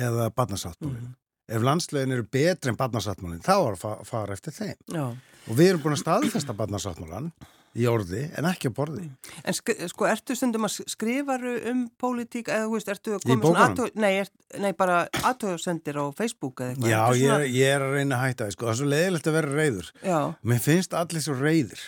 eða 0.08 0.30
barnasáttmálin 0.36 1.08
Mm. 1.08 1.14
ef 1.56 1.62
landslögin 1.64 2.12
eru 2.12 2.26
betri 2.32 2.68
en 2.72 2.76
barnasáttmálin 2.76 3.40
þá 3.44 3.54
er 3.56 3.76
að 3.76 3.78
fa- 3.84 4.04
fara 4.04 4.32
eftir 4.36 4.52
þeim 4.52 4.76
Já. 4.92 5.06
og 5.48 5.56
við 5.56 5.68
erum 5.70 5.80
búin 5.86 5.96
að 5.96 6.02
staðfesta 6.04 6.52
barnasáttmálan 6.56 7.30
í 7.78 7.84
orði 7.88 8.26
en 8.36 8.44
ekki 8.48 8.68
á 8.68 8.72
borði 8.76 9.06
En 9.44 9.54
sk 9.54 9.72
sko, 9.88 10.04
ertu 10.08 10.34
stundum 10.36 10.64
að 10.68 10.82
skrifaru 10.88 11.54
um 11.70 11.82
pólitík 12.00 12.48
eða, 12.48 12.66
þú 12.66 12.74
veist, 12.74 12.88
ertu 12.92 13.14
að 13.16 13.24
koma 13.28 13.42
svona 13.48 13.66
aðtöð, 13.68 13.90
nei, 13.94 14.12
er, 14.20 14.28
nei, 14.58 14.72
bara 14.72 15.06
aðtöðsendir 15.22 15.96
á 16.00 16.04
Facebook 16.16 16.60
eða 16.60 16.74
eitthvað. 16.74 16.90
Já, 16.90 17.02
ég 17.16 17.30
er, 17.36 17.44
ég 17.48 17.74
er 17.76 17.80
að 17.86 17.92
reyna 17.96 18.16
að 18.18 18.24
hætta 18.26 18.44
því, 18.48 18.52
sko. 18.56 18.64
það 18.66 18.72
er 18.72 18.80
svo 18.80 18.88
leiðilegt 18.92 19.26
að 19.28 19.36
vera 19.38 19.52
reyður 19.60 19.90
Já, 20.04 20.20
mér 20.52 20.60
finnst 20.64 20.94
allir 21.00 21.22
svo 21.24 21.34
reyðir 21.38 21.80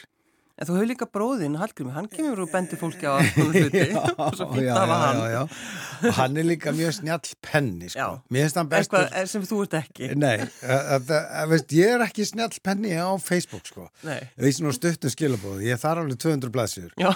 en 0.61 0.69
þú 0.69 0.75
hefur 0.76 0.88
líka 0.90 1.07
bróðinn, 1.09 1.55
Hallgrími, 1.57 1.93
hann 1.95 2.09
kemur 2.12 2.43
og 2.45 2.50
bendir 2.52 2.76
fólki 2.81 3.09
á 3.09 3.17
konar 3.35 3.55
hluti. 3.57 3.85
og 3.97 4.35
svo 4.38 4.47
fínt 4.52 4.67
já, 4.67 4.75
já, 4.76 4.97
hann. 5.00 5.21
já, 5.21 5.29
já. 5.33 5.43
og 6.11 6.14
hann 6.19 6.37
er 6.37 6.45
líka 6.50 6.75
mjög 6.76 6.93
snjall 6.99 7.31
penni 7.45 7.88
sko. 7.93 8.09
Mér 8.31 8.45
finnst 8.47 8.59
hann 8.61 8.69
bestur 8.73 9.00
Eitthvað 9.07 9.31
sem 9.33 9.47
þú 9.49 9.61
ert 9.64 9.76
ekki. 9.81 10.11
Nei, 10.21 10.35
að, 10.61 10.90
að, 10.99 11.12
að, 11.17 11.47
veist, 11.55 11.73
ég 11.81 11.95
er 11.97 12.05
ekki 12.05 12.26
snjall 12.29 12.59
penni 12.69 12.93
á 12.93 13.09
Facebook 13.25 13.71
sko. 13.73 13.87
Nei. 14.05 14.19
Við 14.37 14.57
svona 14.59 14.75
stuttum 14.76 15.14
skilabóð, 15.17 15.62
ég 15.67 15.81
þarf 15.81 16.05
alveg 16.05 16.21
200 16.26 16.52
blaðsjur 16.55 16.93
Já, 17.00 17.11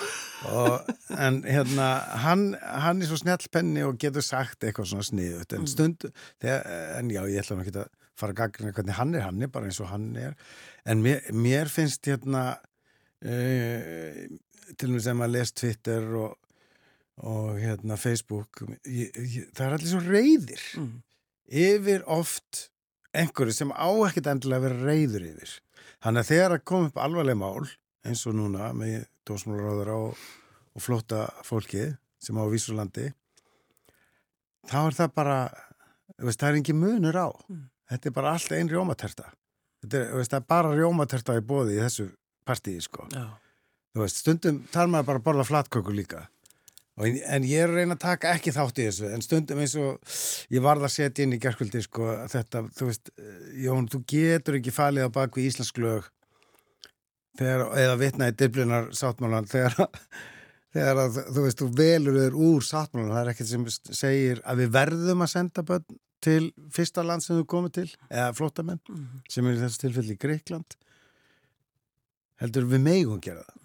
og, 0.51 0.89
en 1.19 1.43
hérna 1.45 1.91
hann, 2.25 2.47
hann 2.81 3.05
er 3.05 3.11
svo 3.13 3.21
snjall 3.21 3.45
penni 3.53 3.85
og 3.85 3.99
getur 4.01 4.25
sagt 4.25 4.65
eitthvað 4.65 4.91
svona 4.95 5.07
sniðut 5.11 5.53
Mm. 5.55 5.61
en 5.61 5.69
stund, 5.71 6.05
þegar, 6.43 6.65
en 6.99 7.11
já, 7.13 7.21
ég 7.29 7.43
ætla 7.45 7.57
nú 7.59 7.63
ekki 7.67 7.77
að 7.77 7.91
fara 8.19 8.33
að 8.33 8.39
gagnina 8.41 8.73
hvernig 8.75 8.97
hann 8.97 9.15
er, 9.19 9.23
hann 9.27 9.43
er 9.45 9.51
bara 9.53 9.69
eins 9.69 9.81
og 9.83 9.89
hann 9.91 10.09
er 10.17 10.33
en 10.89 11.01
mér, 11.05 11.21
mér 11.35 11.69
finnst 11.71 12.07
hérna 12.09 12.43
uh, 13.25 14.21
til 14.75 14.91
og 14.91 14.95
með 14.95 15.07
sem 15.07 15.25
að 15.25 15.35
les 15.35 15.53
Twitter 15.57 16.07
og, 16.21 16.37
og 17.25 17.59
hérna 17.61 17.99
Facebook 18.01 18.63
ég, 18.85 19.11
ég, 19.15 19.51
það 19.55 19.67
er 19.67 19.77
allir 19.79 19.93
svo 19.93 20.05
reyðir 20.05 20.65
mm. 20.81 20.95
yfir 21.65 22.07
oft 22.11 22.69
einhverju 23.15 23.55
sem 23.55 23.73
á 23.75 23.89
ekkert 24.09 24.31
endilega 24.33 24.61
að 24.61 24.67
vera 24.69 24.89
reyður 24.89 25.27
yfir. 25.29 25.53
Þannig 26.03 26.25
að 26.25 26.31
þegar 26.31 26.55
að 26.57 26.65
koma 26.71 26.89
upp 26.91 26.99
alvarleg 27.01 27.39
mál, 27.41 27.69
eins 28.05 28.25
og 28.29 28.37
núna 28.37 28.71
með 28.77 29.07
dósmálaráður 29.29 29.93
og, 29.95 30.25
og 30.75 30.85
flóta 30.85 31.21
fólkið 31.47 31.95
sem 32.25 32.41
á 32.41 32.45
Vísurlandi, 32.51 33.07
þá 34.69 34.79
er 34.83 34.99
það 34.99 35.15
bara, 35.21 35.39
veist, 36.19 36.41
það 36.41 36.51
er 36.51 36.61
ekki 36.61 36.77
munur 36.77 37.21
á. 37.21 37.29
Mm. 37.49 37.65
Þetta 37.93 38.11
er 38.11 38.17
bara 38.17 38.35
allt 38.35 38.55
einn 38.57 38.71
rjómaterta. 38.73 39.31
Þetta 39.85 40.01
er, 40.01 40.13
veist, 40.19 40.37
er 40.37 40.47
bara 40.49 40.75
rjómaterta 40.75 41.39
í 41.39 41.45
bóði 41.45 41.79
í 41.79 41.83
þessu 41.85 42.09
partíi, 42.47 42.81
sko. 42.85 43.09
já. 43.13 43.27
Þú 43.95 44.03
veist, 44.03 44.17
stundum 44.25 44.63
þarf 44.75 44.91
maður 44.91 45.07
bara 45.11 45.21
að 45.21 45.27
borða 45.29 45.45
flatköku 45.47 45.93
líka. 45.95 46.25
Og, 46.99 47.07
en 47.27 47.43
ég 47.47 47.63
er 47.65 47.71
að 47.73 47.77
reyna 47.81 47.95
að 47.97 48.03
taka 48.05 48.33
ekki 48.37 48.53
þátt 48.55 48.79
í 48.79 48.85
þessu, 48.89 49.09
en 49.15 49.23
stundum 49.23 49.61
eins 49.63 49.73
og 49.79 50.15
ég 50.55 50.63
varð 50.63 50.87
að 50.87 50.93
setja 50.95 51.25
inn 51.27 51.35
í 51.35 51.41
gerkvöldi, 51.43 51.81
sko, 51.83 52.09
þetta, 52.31 52.65
þú 52.75 52.89
veist, 52.91 53.11
Jón, 53.65 53.89
þú 53.91 54.01
getur 54.11 54.59
ekki 54.61 54.75
falið 54.75 55.09
á 55.11 55.15
bakvið 55.15 55.49
íslensk 55.51 55.79
lög 55.83 56.07
þegar, 57.39 57.65
eða 57.83 57.97
vitna 57.99 58.29
í 58.31 58.37
diblunar 58.39 58.91
sáttmálan, 58.95 59.49
þegar, 59.51 59.75
þegar 60.77 61.03
að, 61.05 61.19
þú 61.35 61.45
veist, 61.49 61.63
þú 61.63 61.69
velur 61.83 62.19
þér 62.21 62.39
úr 62.47 62.67
sáttmálan, 62.69 63.13
það 63.15 63.23
er 63.25 63.33
ekkert 63.35 63.51
sem 63.51 63.67
segir 63.99 64.43
að 64.47 64.63
við 64.63 64.73
verðum 64.79 65.27
að 65.27 65.33
senda 65.35 65.67
börn 65.67 65.99
til 66.25 66.45
fyrsta 66.73 67.03
land 67.05 67.21
sem 67.27 67.37
þú 67.41 67.47
komið 67.53 67.75
til, 67.81 67.89
eða 68.11 68.31
flóttamenn, 68.39 68.81
Mm. 68.89 69.21
sem 69.31 69.47
er 69.51 69.59
í 69.59 69.63
þessu 69.65 69.83
tilfelli 69.83 70.15
Greikland, 70.19 70.79
heldur 72.43 72.67
við 72.71 72.83
megum 72.89 73.21
gera 73.25 73.45
það. 73.45 73.61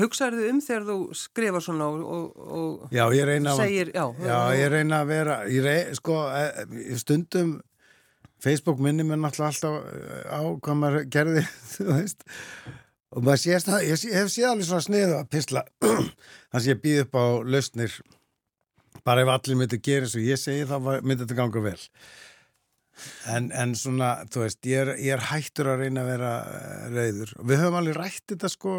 Hugsaðu 0.00 0.46
um 0.50 0.58
þegar 0.64 0.86
þú 0.88 0.94
skrifar 1.14 1.62
svona 1.62 1.86
og, 1.86 2.00
og, 2.02 2.46
og 2.58 2.94
Já, 2.94 3.04
ég 3.14 3.26
reyna 3.28 3.52
að 3.54 3.60
segir, 3.62 3.90
já. 3.94 4.02
Já, 4.26 4.38
ég 4.58 4.70
reyna 4.72 4.98
að 5.04 5.10
vera, 5.12 5.36
ég 5.46 5.62
reyna, 5.66 5.94
sko, 5.98 6.16
eh, 6.34 6.64
í 6.90 6.96
stundum, 6.98 7.52
Facebook 8.42 8.80
minni 8.82 9.04
mér 9.06 9.20
náttúrulega 9.22 9.52
alltaf 9.52 9.76
eh, 9.94 10.24
á 10.26 10.40
hvað 10.58 10.80
maður 10.80 11.06
gerði, 11.14 11.44
og 13.14 13.22
maður 13.26 13.42
sést 13.44 13.70
það, 13.70 13.86
ég 13.92 14.00
sé- 14.02 14.14
hef 14.16 14.32
séð 14.34 14.48
alveg 14.50 14.68
svona 14.72 14.86
sniðu 14.88 15.14
að 15.20 15.30
pisla, 15.36 15.62
þannig 15.84 16.10
að 16.64 16.68
ég 16.72 16.82
býð 16.82 17.02
upp 17.04 17.14
á 17.20 17.24
lausnir, 17.54 17.96
bara 19.06 19.22
ef 19.26 19.32
allir 19.36 19.60
myndi 19.62 19.78
gera 19.86 20.08
eins 20.08 20.18
og 20.18 20.26
ég 20.26 20.40
segi, 20.42 20.66
þá 20.66 20.76
myndi 20.98 21.22
þetta 21.22 21.38
ganga 21.44 21.62
vel. 21.70 21.78
En, 23.30 23.48
en 23.56 23.74
svona, 23.78 24.12
þú 24.32 24.44
veist, 24.44 24.60
ég 24.68 24.84
er, 24.84 24.92
ég 25.00 25.16
er 25.16 25.26
hættur 25.30 25.72
að 25.72 25.84
reyna 25.84 26.04
að 26.04 26.12
vera 26.12 26.34
eh, 26.58 26.84
reyður. 26.94 27.34
Við 27.40 27.62
höfum 27.62 27.80
alveg 27.80 27.98
rætt 27.98 28.34
þetta, 28.34 28.50
sko, 28.52 28.76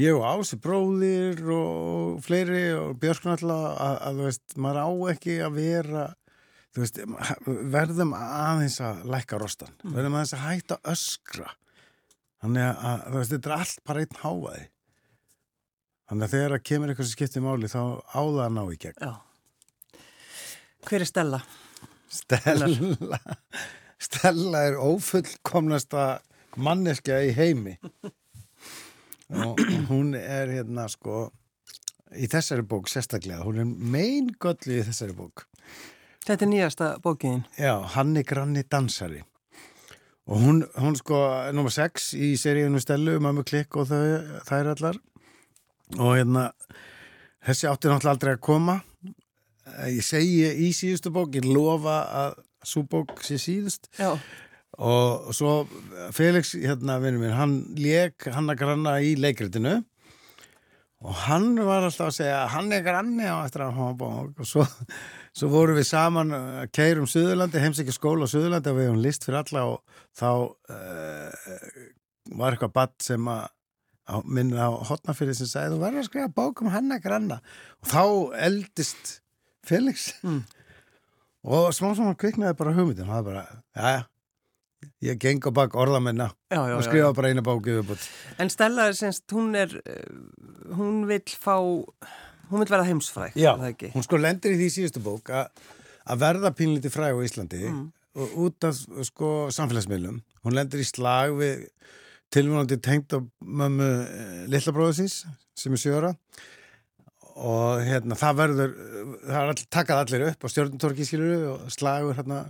ég 0.00 0.18
og 0.18 0.26
Ási 0.28 0.60
bróðir 0.60 1.42
og 1.56 2.22
fleiri 2.26 2.68
og 2.76 2.96
Björkn 3.00 3.34
alltaf 3.34 3.66
að, 3.72 3.96
að 3.96 4.20
þú 4.20 4.30
veist, 4.30 4.56
maður 4.60 4.82
á 4.84 4.90
ekki 5.14 5.40
að 5.46 5.60
vera 5.60 6.06
þú 6.76 6.82
veist, 6.84 6.98
verðum 7.72 8.12
aðeins 8.16 8.80
að 8.84 9.04
lækka 9.08 9.40
rostan, 9.40 9.76
verðum 9.80 10.18
aðeins 10.18 10.34
að 10.36 10.42
hætta 10.44 10.76
öskra 10.92 11.52
þannig 12.42 12.66
að, 12.66 12.80
að 12.90 13.04
þú 13.06 13.20
veist, 13.20 13.32
þetta 13.32 13.48
er 13.48 13.54
allt 13.56 13.84
bara 13.88 14.02
einn 14.02 14.18
háaði 14.20 14.64
þannig 16.06 16.26
að 16.26 16.34
þegar 16.34 16.56
að 16.56 16.66
kemur 16.70 16.92
eitthvað 16.92 17.08
sem 17.08 17.16
skiptir 17.16 17.46
máli 17.46 17.70
þá 17.72 17.80
á 17.96 18.20
það 18.20 18.42
að 18.44 18.52
ná 18.58 18.62
í 18.68 18.80
gegn 18.84 19.06
Já. 19.06 19.14
Hver 20.86 21.02
er 21.02 21.10
Stella? 21.10 21.40
Stella 22.12 22.68
Stella 23.98 24.62
er 24.68 24.76
ófullkomnasta 24.76 26.20
manneskja 26.60 27.22
í 27.24 27.32
heimi. 27.36 27.76
Og 29.32 29.60
hún 29.90 30.14
er 30.18 30.52
hérna 30.52 30.86
sko 30.92 31.30
í 32.14 32.28
þessari 32.30 32.62
bók 32.68 32.90
sérstaklega, 32.90 33.42
hún 33.44 33.62
er 33.64 33.66
meingöllu 33.66 34.78
í 34.78 34.84
þessari 34.86 35.16
bók. 35.16 35.46
Þetta 36.26 36.44
er 36.44 36.50
nýjasta 36.50 36.90
bókiðin. 37.02 37.42
já, 37.58 37.74
Hanni 37.96 38.22
Granni 38.26 38.62
dansari. 38.70 39.22
Og 40.26 40.40
hún, 40.42 40.64
hún 40.74 40.96
sko 40.98 41.18
nummer 41.54 41.70
6 41.70 42.12
í 42.18 42.32
seríunum 42.38 42.82
Stellu 42.82 43.20
Mamma 43.22 43.44
Klikk 43.46 43.76
og 43.78 43.86
þau, 43.90 44.40
þær 44.48 44.72
allar. 44.74 44.98
Og 45.98 46.16
hérna 46.16 46.48
þessi 47.46 47.68
átti 47.70 47.90
náttúrulega 47.90 48.14
aldrei 48.16 48.32
að 48.34 48.42
koma 48.42 48.80
ég 49.90 50.04
segi 50.06 50.50
í 50.66 50.72
síðustu 50.76 51.12
bók 51.14 51.36
ég 51.38 51.46
lofa 51.48 52.00
að 52.24 52.36
svo 52.66 52.84
bók 52.90 53.20
sé 53.26 53.38
síðust. 53.40 53.90
Já. 53.98 54.16
og 54.76 55.32
svo 55.32 55.52
Felix, 56.12 56.52
hérna 56.52 56.98
vinnu 57.00 57.22
minn, 57.22 57.36
hann 57.36 57.60
lék 57.80 58.26
hann 58.34 58.50
að 58.52 58.60
granna 58.60 58.98
í 59.00 59.14
leikritinu. 59.16 59.78
Og 61.04 61.12
hann 61.26 61.52
var 61.60 61.84
alltaf 61.84 62.08
að 62.08 62.16
segja 62.18 62.38
hann 62.54 62.72
er 62.72 62.84
granni 62.84 63.26
á 63.28 63.44
eftir 63.44 63.66
að 63.66 63.76
hafa 63.76 63.96
bók. 64.00 64.40
Og 64.40 64.48
svo, 64.48 64.64
svo 65.36 65.50
vorum 65.52 65.76
við 65.78 65.90
saman 65.90 66.32
að 66.36 66.70
keirum 66.76 67.08
Suðurlandi, 67.10 67.60
heimsækja 67.62 67.96
skóla 67.96 68.28
á 68.28 68.32
Suðurlandi 68.32 68.72
og 68.72 68.78
við 68.78 68.88
hefum 68.88 69.04
list 69.04 69.26
fyrir 69.26 69.42
alla 69.42 69.66
og 69.74 70.00
þá 70.16 70.30
uh, 70.72 71.84
var 72.36 72.56
eitthvað 72.56 72.74
badd 72.80 72.96
sem 73.04 73.28
að 73.30 73.52
minna 74.30 74.70
á 74.70 74.86
hotnafyrir 74.86 75.34
sem 75.34 75.48
sagði 75.50 75.74
þú 75.74 75.82
verður 75.82 76.02
að 76.02 76.08
skrifa 76.10 76.34
bók 76.34 76.62
um 76.62 76.72
hann 76.72 76.94
að 76.94 77.06
granna. 77.06 77.40
Og 77.82 77.90
þá 77.90 78.02
eldist 78.48 79.16
Felix. 79.66 80.10
Mm. 80.22 80.42
og 81.46 81.72
smá 81.74 81.92
svona 81.94 82.16
kviknaði 82.18 82.56
bara 82.58 82.74
hugmyndin. 82.74 83.06
Það 83.06 83.18
er 83.18 83.26
bara, 83.30 83.46
já, 83.76 83.82
já 83.96 84.04
ég 85.04 85.18
geng 85.20 85.42
á 85.46 85.50
bak 85.54 85.74
orðamenna 85.78 86.28
Já, 86.52 86.60
já, 86.68 86.74
og 86.76 86.84
skrifa 86.84 87.12
bara 87.16 87.30
eina 87.32 87.44
bók 87.44 87.66
yfirbútt 87.70 88.06
En 88.42 88.50
Stella 88.52 88.88
semst, 88.96 89.24
hún 89.34 89.54
er, 89.58 89.72
eh, 89.84 90.06
hún 90.76 91.04
vill 91.08 91.36
fá, 91.40 91.56
hún 91.58 92.62
vill 92.62 92.70
vera 92.70 92.86
heimsfræk, 92.86 93.36
Já, 93.36 93.54
það 93.58 93.92
hún 93.94 94.06
sko 94.06 94.20
lendir 94.20 94.54
í 94.54 94.60
því 94.60 94.68
síðustu 94.76 95.02
bók 95.04 95.30
að 95.32 96.20
verða 96.22 96.52
pínlítið 96.54 96.94
fræg 96.94 97.16
á 97.18 97.20
Íslandi 97.26 97.62
Mm. 97.66 97.86
og 98.16 98.36
út 98.46 98.64
af 98.64 98.74
sko 99.04 99.48
samfélagsmiðlum. 99.52 100.22
Hún 100.44 100.54
lendir 100.54 100.80
í 100.80 100.86
slag 100.88 101.34
við 101.36 101.66
tilvonandi 102.32 102.78
tengt 102.80 103.12
á 103.12 103.20
mömmu 103.44 104.48
lilla 104.48 104.72
bróðusins 104.72 105.26
sem 105.54 105.72
er 105.72 105.76
sjöra 105.82 106.16
og 107.36 107.84
hérna 107.84 108.16
það 108.16 108.40
verður 108.40 108.74
það 109.26 109.38
er 109.42 109.52
all, 109.52 109.62
takað 109.76 110.02
allir 110.02 110.26
upp 110.30 110.46
á 110.46 110.48
stjórntorki 110.52 111.06
skilur 111.06 111.46
og 111.52 111.70
slagur 111.74 112.16
hérna. 112.16 112.42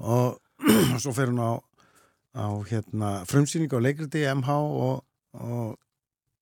Og, 0.00 0.40
og 0.64 1.00
svo 1.02 1.12
fer 1.14 1.30
hún 1.30 1.42
á 1.44 1.52
á 2.34 2.50
hérna 2.66 3.22
frumsýningu 3.30 3.78
á 3.78 3.84
leikriti 3.84 4.24
MH 4.26 4.50
og, 4.50 5.04
og 5.38 5.76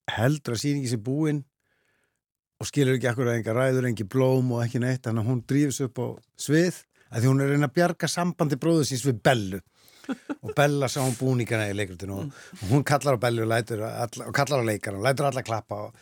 heldur 0.09 0.57
að 0.57 0.62
sýningi 0.65 0.93
sé 0.93 0.99
búin 0.99 1.43
og 2.62 2.69
skilur 2.69 2.97
ekki 2.97 3.11
akkur 3.11 3.29
að 3.29 3.41
enga 3.41 3.57
ræður, 3.57 3.89
engi 3.91 4.07
blóm 4.09 4.55
og 4.55 4.62
ekki 4.65 4.81
neitt, 4.81 5.03
þannig 5.05 5.25
að 5.25 5.31
hún 5.33 5.45
drífis 5.51 5.83
upp 5.85 5.99
á 5.99 6.07
svið, 6.39 6.79
að 7.11 7.21
því 7.21 7.29
hún 7.29 7.43
er 7.43 7.49
að 7.51 7.55
reyna 7.57 7.69
að 7.69 7.77
bjarga 7.77 8.09
sambandi 8.09 8.59
bróðu 8.62 8.87
síns 8.89 9.05
við 9.05 9.21
Bellu. 9.27 9.61
Og 10.43 10.51
Bella 10.59 10.89
sá 10.91 10.99
hún 11.03 11.15
búningana 11.15 11.69
í 11.71 11.75
leikrutinu 11.79 12.17
og, 12.19 12.39
hún 12.71 12.83
kallar 12.87 13.19
á 13.19 13.23
Bellu 13.23 13.45
og, 13.45 13.51
lætur 13.53 13.85
alla, 13.87 14.27
og 14.27 14.35
kallar 14.35 14.62
á 14.62 14.67
leikara 14.67 14.99
og 14.99 15.05
lætur 15.07 15.29
alla 15.29 15.45
klappa 15.47 15.79
og, 15.87 16.01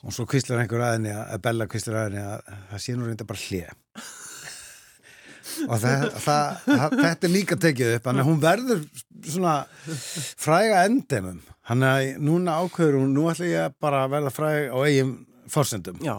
og 0.00 0.14
svo 0.16 0.26
kvistlar 0.28 0.62
einhver 0.62 0.86
aðinni 0.86 1.12
að 1.12 1.42
Bella 1.44 1.68
kvistlar 1.70 2.04
aðinni 2.04 2.24
að 2.24 2.50
það 2.72 2.82
sé 2.84 2.96
nú 2.96 3.08
reynda 3.08 3.28
bara 3.28 3.44
hlið 3.46 3.76
og 5.66 5.80
það, 5.82 6.04
það, 6.24 6.58
það, 6.64 6.96
þetta 6.96 7.26
er 7.26 7.32
líka 7.32 7.58
tekið 7.60 7.94
upp 7.96 8.06
þannig 8.06 8.22
að 8.22 8.30
hún 8.30 8.42
verður 8.42 8.82
svona 9.26 9.54
fræga 10.40 10.84
endemum. 10.88 11.40
Hann 11.70 11.86
að 11.86 12.08
núna 12.22 12.56
ákveður 12.62 13.00
hún, 13.00 13.14
nú 13.14 13.28
ætla 13.30 13.48
ég 13.50 13.78
bara 13.82 14.04
að 14.04 14.14
verða 14.16 14.34
fræg 14.34 14.70
á 14.72 14.78
eigin 14.86 15.12
fórsendum 15.50 15.98
Já, 16.04 16.16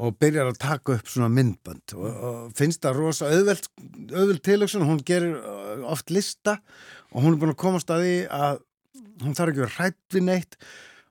og 0.00 0.18
byrjar 0.20 0.50
að 0.52 0.60
taka 0.62 0.96
upp 0.98 1.10
svona 1.10 1.30
myndbönd. 1.34 1.96
Og, 1.96 2.20
og 2.28 2.52
finnst 2.58 2.82
það 2.84 3.00
rosa 3.00 3.30
auðveld, 3.30 3.70
auðveld 4.12 4.44
tilöksun, 4.46 4.86
hún 4.86 5.02
gerir 5.06 5.38
uh, 5.38 5.86
oft 5.90 6.12
lista. 6.14 6.58
Og 7.10 7.24
hún 7.24 7.34
er 7.34 7.40
búin 7.42 7.54
að 7.54 7.62
komast 7.64 7.90
að 7.90 8.06
því 8.06 8.14
að 8.36 8.62
hún 9.24 9.36
þarf 9.36 9.52
ekki 9.52 9.66
að 9.66 9.76
hrætt 9.78 10.16
við 10.16 10.26
neitt 10.28 10.60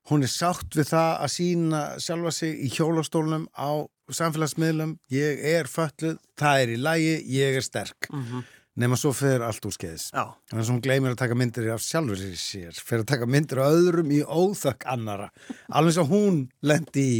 hún 0.10 0.24
er 0.24 0.32
sátt 0.32 0.78
við 0.78 0.92
það 0.94 1.10
að 1.26 1.34
sína 1.36 1.82
sjálfa 2.02 2.32
sig 2.36 2.62
í 2.66 2.70
hjólastólnum 2.74 3.50
á 3.54 3.84
samfélagsmiðlum, 4.10 4.96
ég 5.14 5.44
er 5.52 5.68
fölluð, 5.70 6.16
það 6.40 6.62
er 6.64 6.72
í 6.74 6.80
lægi, 6.82 7.18
ég 7.36 7.60
er 7.60 7.66
sterk. 7.66 8.10
Mm 8.10 8.48
nema 8.80 8.96
svo 8.96 9.12
fer 9.12 9.44
allt 9.44 9.66
úr 9.68 9.74
skeiðis 9.76 10.06
þannig 10.14 10.62
að 10.62 10.70
hún 10.72 10.82
gleymir 10.84 11.12
að 11.12 11.20
taka 11.20 11.36
myndir 11.36 11.66
af 11.74 11.84
sjálfur 11.84 12.22
sér, 12.40 12.72
fer 12.72 13.02
að 13.02 13.10
taka 13.12 13.28
myndir 13.28 13.60
af 13.60 13.76
öðrum 13.76 14.14
í 14.16 14.22
óþökk 14.24 14.86
annara 14.88 15.28
alveg 15.68 15.98
svo 15.98 16.06
hún 16.08 16.46
lendi 16.64 17.04
í 17.04 17.20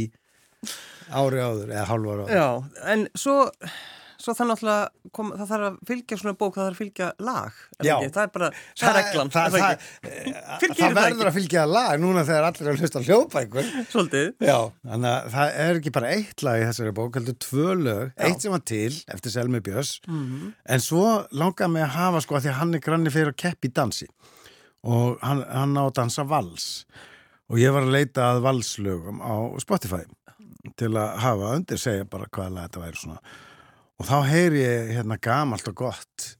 ári 1.10 1.42
áður 1.42 1.72
eða 1.72 1.86
hálfa 1.88 2.14
ári 2.14 2.24
áður. 2.24 2.34
Já, 2.36 2.48
en 2.92 3.06
svo, 3.18 3.36
svo 4.20 4.34
það 4.36 4.50
náttúrulega, 4.50 5.10
kom, 5.16 5.32
það 5.36 5.50
þarf 5.52 5.66
að 5.68 5.78
fylgja 5.90 6.18
svona 6.20 6.36
bók, 6.40 6.54
það 6.56 6.66
þarf 6.66 6.76
að 6.76 6.80
fylgja 6.80 7.08
lag, 7.26 7.60
það 7.80 8.20
er 8.22 8.32
bara, 8.34 8.50
það 8.80 8.90
er 8.90 8.98
reglan, 8.98 9.32
það, 9.34 9.56
það 9.56 9.64
það, 9.64 10.76
það, 10.80 10.96
verður 11.00 11.30
að 11.30 11.36
fylgja 11.38 11.64
lag 11.70 12.02
núna 12.02 12.24
þegar 12.28 12.48
allir 12.50 12.68
er 12.68 12.72
að 12.74 12.84
hlusta 12.84 13.04
hljóðbækur. 13.06 13.70
Svolítið, 13.92 14.30
Já, 14.44 14.56
þannig 14.92 15.10
að 15.10 15.30
það 15.34 15.58
er 15.64 15.80
ekki 15.80 15.94
bara 15.96 16.14
eitt 16.14 16.46
lag 16.46 16.60
í 16.60 16.66
þessari 16.68 16.94
bók, 17.00 17.18
heldur 17.18 17.38
tvö 17.46 17.76
lög. 17.80 18.04
Já. 18.10 18.26
eitt 18.28 18.44
sem 18.44 18.54
var 18.54 18.64
til 18.68 18.92
eftir 19.16 19.36
Selmi 19.36 19.62
Björns. 19.64 19.96
Mm 20.08 20.50
en 20.70 20.82
svo 20.82 21.04
langaði 21.36 21.72
mig 21.74 21.84
að 21.84 21.94
hafa 21.96 22.22
sko 22.24 22.36
að 22.36 22.44
því 22.44 22.50
að 22.52 22.58
hann 22.60 22.74
er 22.76 22.82
granni 22.84 23.12
fyrir 23.12 23.32
að 23.32 23.40
keppi 23.42 23.70
dansi. 23.74 24.08
Og 24.86 25.18
hann, 25.24 25.42
hann 25.50 25.76
á 25.76 25.82
að 25.82 25.94
dansa 25.98 26.24
vals. 26.28 26.68
Og 27.50 27.60
ég 27.60 27.74
var 27.74 27.86
að 27.86 27.94
leita 27.96 28.30
að 28.30 28.42
valslögum 28.46 29.20
á 29.20 29.34
Spotify 29.62 30.04
til 30.78 30.92
að 30.94 31.16
hafa 31.24 31.54
undir 31.56 31.80
segja 31.80 32.06
bara 32.08 32.28
hvaða 32.30 32.66
þetta 32.66 32.84
væri 32.84 33.00
svona 33.00 33.20
og 34.00 34.06
þá 34.08 34.16
heyri 34.30 34.62
ég 34.64 34.94
hérna 34.96 35.18
gamalt 35.20 35.68
og 35.68 35.76
gott 35.76 36.30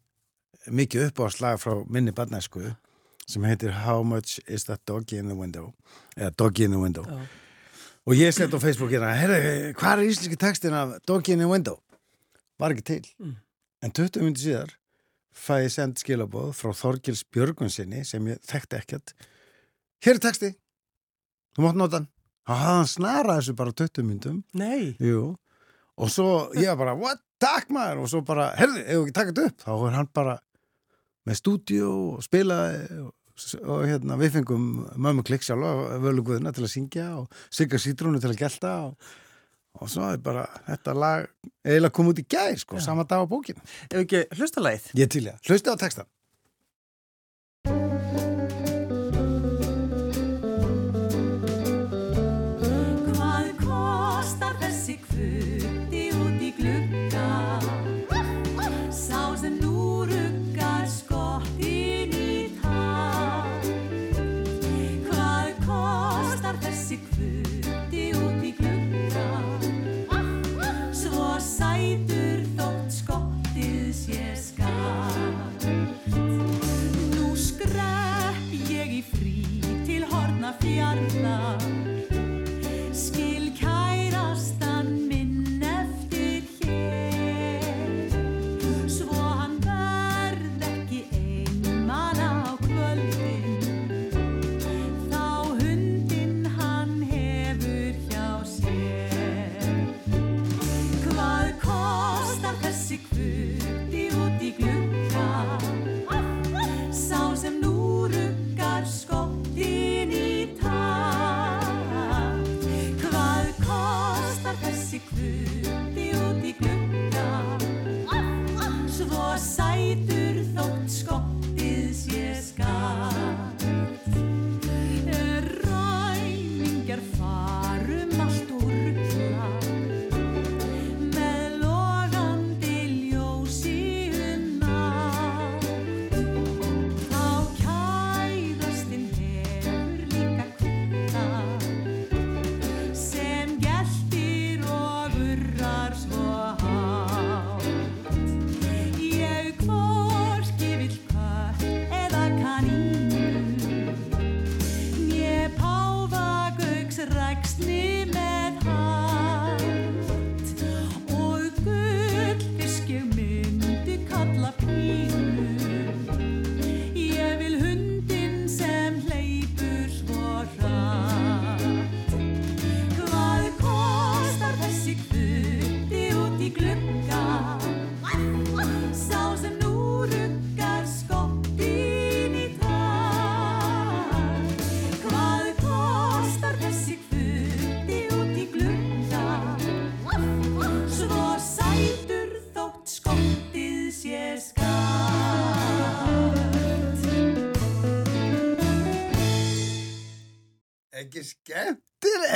mikið 0.71 1.11
upp 1.11 1.21
á 1.21 1.27
slag 1.33 1.61
frá 1.61 1.75
minni 1.93 2.13
barnæsku 2.17 2.63
sem 3.31 3.45
heitir 3.47 3.75
How 3.85 4.03
much 4.03 4.41
is 4.49 4.65
that 4.67 4.83
doggy 4.89 5.19
in 5.21 5.29
the 5.31 5.37
window 5.37 5.73
eða 6.17 6.33
Doggy 6.41 6.65
in 6.67 6.75
the 6.75 6.81
window 6.81 7.05
já, 7.07 7.21
og 8.07 8.17
ég 8.17 8.33
sett 8.35 8.53
á 8.53 8.59
Facebook 8.59 8.91
hérna, 8.91 9.13
herri, 9.15 9.73
hvað 9.77 10.01
er 10.03 10.11
íslenski 10.11 10.39
textin 10.41 10.75
af 10.75 10.97
Doggy 11.07 11.37
in 11.37 11.45
the 11.45 11.49
window? 11.49 11.77
Var 12.59 12.75
ekki 12.75 12.83
til. 12.85 13.05
Mm. 13.21 13.37
En 13.85 13.93
20 13.97 14.25
minnir 14.25 14.41
síðar 14.41 14.73
fæ 15.37 15.61
ég 15.65 15.71
send 15.73 16.01
skilabóð 16.01 16.51
frá 16.59 16.73
Þorgils 16.77 17.23
Björgunsinni 17.33 18.03
sem 18.05 18.27
ég 18.29 18.41
þekkti 18.45 18.77
ekkert. 18.81 19.15
Hér 20.05 20.19
er 20.19 20.23
texti. 20.25 20.51
Þú 21.57 21.65
mátt 21.65 21.79
nota 21.79 22.01
hann. 22.01 22.09
Hafði 22.51 22.67
hann 22.73 22.91
snarað 22.91 23.39
þessu 23.41 23.55
bara 23.61 23.73
á 23.73 23.79
20 23.81 24.09
myndum. 24.09 24.43
nei, 24.53 24.97
Jú. 25.01 25.37
Og 26.01 26.11
svo 26.13 26.29
ég 26.57 26.77
bara, 26.81 26.95
what? 26.99 27.21
Takk 27.41 27.71
maður. 27.73 28.05
Og 28.05 28.13
svo 28.13 28.21
bara, 28.27 28.51
herri, 28.59 28.83
ef 28.85 29.07
ekki 29.07 29.17
þetta 29.17 29.47
upp. 29.49 29.65
Þá 29.65 29.73
er 29.77 29.97
hann 29.99 30.11
bara 30.17 30.37
með 31.29 31.41
stúdíu 31.41 31.89
og 31.89 32.21
spilaði 32.25 33.01
og, 33.05 33.11
og 33.65 33.83
hérna, 33.89 34.19
við 34.21 34.37
fengum 34.39 34.69
mömmu 34.97 35.25
klikk 35.29 35.45
sjálfa, 35.47 35.99
völu 36.03 36.25
guðuna 36.27 36.53
til 36.57 36.65
að 36.67 36.73
syngja 36.75 37.09
og 37.21 37.43
sigga 37.53 37.81
sítrúnu 37.81 38.21
til 38.23 38.33
að 38.33 38.41
gelta 38.41 38.73
og, 38.89 39.11
og 39.81 39.93
svo 39.93 40.09
er 40.09 40.23
bara 40.25 40.47
þetta 40.69 40.97
lag 40.97 41.29
eiginlega 41.65 41.95
kom 41.97 42.11
út 42.13 42.23
í 42.23 42.27
gær, 42.29 42.57
sko, 42.61 42.81
sama 42.83 43.05
dag 43.09 43.25
á 43.25 43.27
bókinu. 43.31 43.61
ef 43.91 44.01
ekki 44.03 44.25
hlusta 44.39 44.65
lagið. 44.65 44.91
Ég 45.01 45.13
til 45.13 45.27
ég, 45.29 45.41
hlusti 45.49 45.73
á 45.73 45.77
textan. 45.81 46.09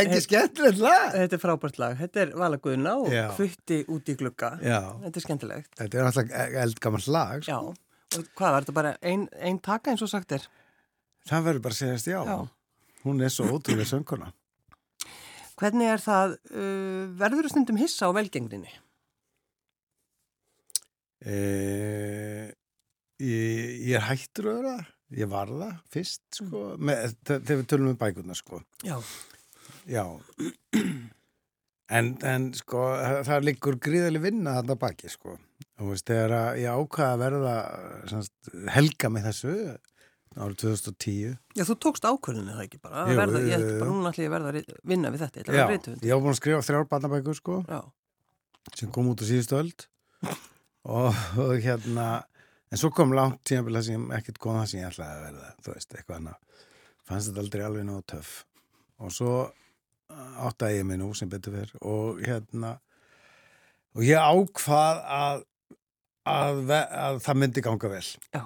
Ekki 0.08 0.20
skemmtilegt 0.26 0.78
lag. 0.82 1.06
Þetta 1.14 1.36
er 1.38 1.42
frábært 1.42 1.78
lag, 1.82 1.96
þetta 1.98 2.20
er 2.24 2.32
Vala 2.40 2.58
Guðna 2.62 2.92
og 3.02 3.08
Já. 3.12 3.24
kvitti 3.36 3.78
út 3.88 4.04
í 4.12 4.16
glugga. 4.20 4.50
Já, 4.62 4.80
Þetta 5.04 5.16
er 5.20 5.24
skemmtilegt. 5.26 5.70
þetta 5.80 5.98
er 6.00 6.08
alltaf 6.10 6.30
eldgammal 6.64 7.06
lag. 7.16 7.42
sko. 7.42 7.50
Já, 7.50 8.18
og 8.18 8.28
hvað 8.38 8.50
var 8.56 8.62
þetta 8.66 8.74
bara 8.80 8.96
ein, 9.02 9.28
ein 9.40 9.58
taka 9.58 9.90
eins 9.90 10.02
og 10.02 10.08
sagt 10.12 10.32
er? 10.32 10.46
Það 11.28 11.44
verður 11.48 11.62
bara 11.62 11.74
að 11.74 11.82
segjast 11.82 12.06
já. 12.12 12.20
Já. 12.24 12.48
Hún 13.04 13.20
er 13.24 13.28
svo 13.32 13.44
ótrúlega 13.58 13.88
sönguna. 13.90 14.32
Hvernig 15.60 15.86
er 15.92 16.00
það, 16.02 16.32
uh, 16.50 17.04
verður 17.20 17.46
þú 17.46 17.50
stundum 17.54 17.76
hissa 17.78 18.06
á 18.08 18.12
velgengninni? 18.16 18.72
Eh, 21.24 22.50
ég, 23.22 23.76
ég 23.88 23.94
er 23.96 24.04
hættur 24.10 24.48
að 24.50 24.56
vera 24.60 24.74
ég 25.14 25.28
var 25.30 25.46
það 25.52 25.76
fyrst 25.94 26.24
sko, 26.40 26.62
með, 26.76 27.14
þe- 27.24 27.38
þegar 27.46 27.60
við 27.62 27.68
tölum 27.70 27.88
um 27.92 27.96
bækurna 28.00 28.34
sko. 28.36 28.60
Já. 28.84 28.96
Já. 29.90 30.04
En, 31.94 32.14
en 32.24 32.46
sko 32.56 32.84
það, 33.26 33.42
liggur 33.44 33.76
gríðaleg 33.82 34.22
vinna 34.24 34.54
þarna 34.58 34.76
baki 34.80 35.10
sko. 35.12 35.34
Og 35.82 35.90
veist, 35.90 36.06
þegar 36.08 36.56
ég 36.56 36.70
ákvaða 36.70 37.10
að 37.12 37.24
verða 37.24 37.56
semst, 38.10 38.32
helga 38.72 39.10
með 39.12 39.28
þessu 39.28 39.54
árið 40.34 40.56
2010 40.64 41.34
Já, 41.54 41.62
þú 41.68 41.76
tókst 41.84 42.06
ákvörðinu 42.08 42.54
það 42.56 42.64
ekki 42.64 42.80
bara, 42.82 43.04
Jú, 43.06 43.18
verða, 43.20 43.42
ég 43.44 43.56
ætla 43.58 43.68
jú. 43.68 43.80
bara 43.82 43.90
núna 43.92 44.12
ég 44.16 44.26
að 44.26 44.34
verða 44.34 44.52
að 44.52 44.72
vinna 44.90 45.12
við 45.14 45.22
þetta, 45.24 45.44
já, 45.46 45.66
ég 45.68 46.14
var 46.14 46.22
búin 46.24 46.32
að 46.32 46.38
skrifa 46.40 46.64
þrjár 46.66 46.88
barnabækur 46.90 47.38
sko 47.38 47.58
Já, 47.68 47.80
sem 48.74 48.90
kom 48.94 49.10
út 49.12 49.22
á 49.22 49.26
síðustu 49.28 49.58
öld. 49.60 49.86
Og, 50.84 51.20
og 51.40 51.52
hérna 51.64 52.06
en 52.72 52.80
svo 52.80 52.90
kom 52.94 53.14
langt 53.16 53.42
tímabil 53.46 53.78
það 53.78 53.86
sem 53.90 54.08
ekkert 54.18 54.40
kom 54.42 54.58
það 54.58 54.70
sem 54.72 54.82
ég 54.82 54.90
ætlaði 54.90 55.14
að 55.14 55.26
verða 55.28 55.52
þú 55.60 55.74
veist, 55.76 55.94
eitthvað 55.94 56.18
annað. 56.18 56.64
Fannst 57.04 57.30
þetta 57.30 57.44
aldrei 57.44 57.64
alveg 57.68 57.86
nóg 57.88 58.02
töff. 58.10 58.32
Og 59.04 59.12
svo 59.14 59.32
áttaði 60.12 60.80
ég 60.80 60.86
mig 60.88 60.98
nú 61.00 61.12
sem 61.16 61.28
betur 61.32 61.54
fyrr 61.56 61.72
og 61.80 62.20
hérna 62.26 62.74
og 63.94 64.02
ég 64.06 64.18
ákvað 64.20 65.02
að 65.18 65.44
að, 66.24 66.60
að 66.72 67.18
það 67.24 67.36
myndi 67.42 67.62
ganga 67.64 67.88
vel. 67.92 68.06
Já, 68.32 68.44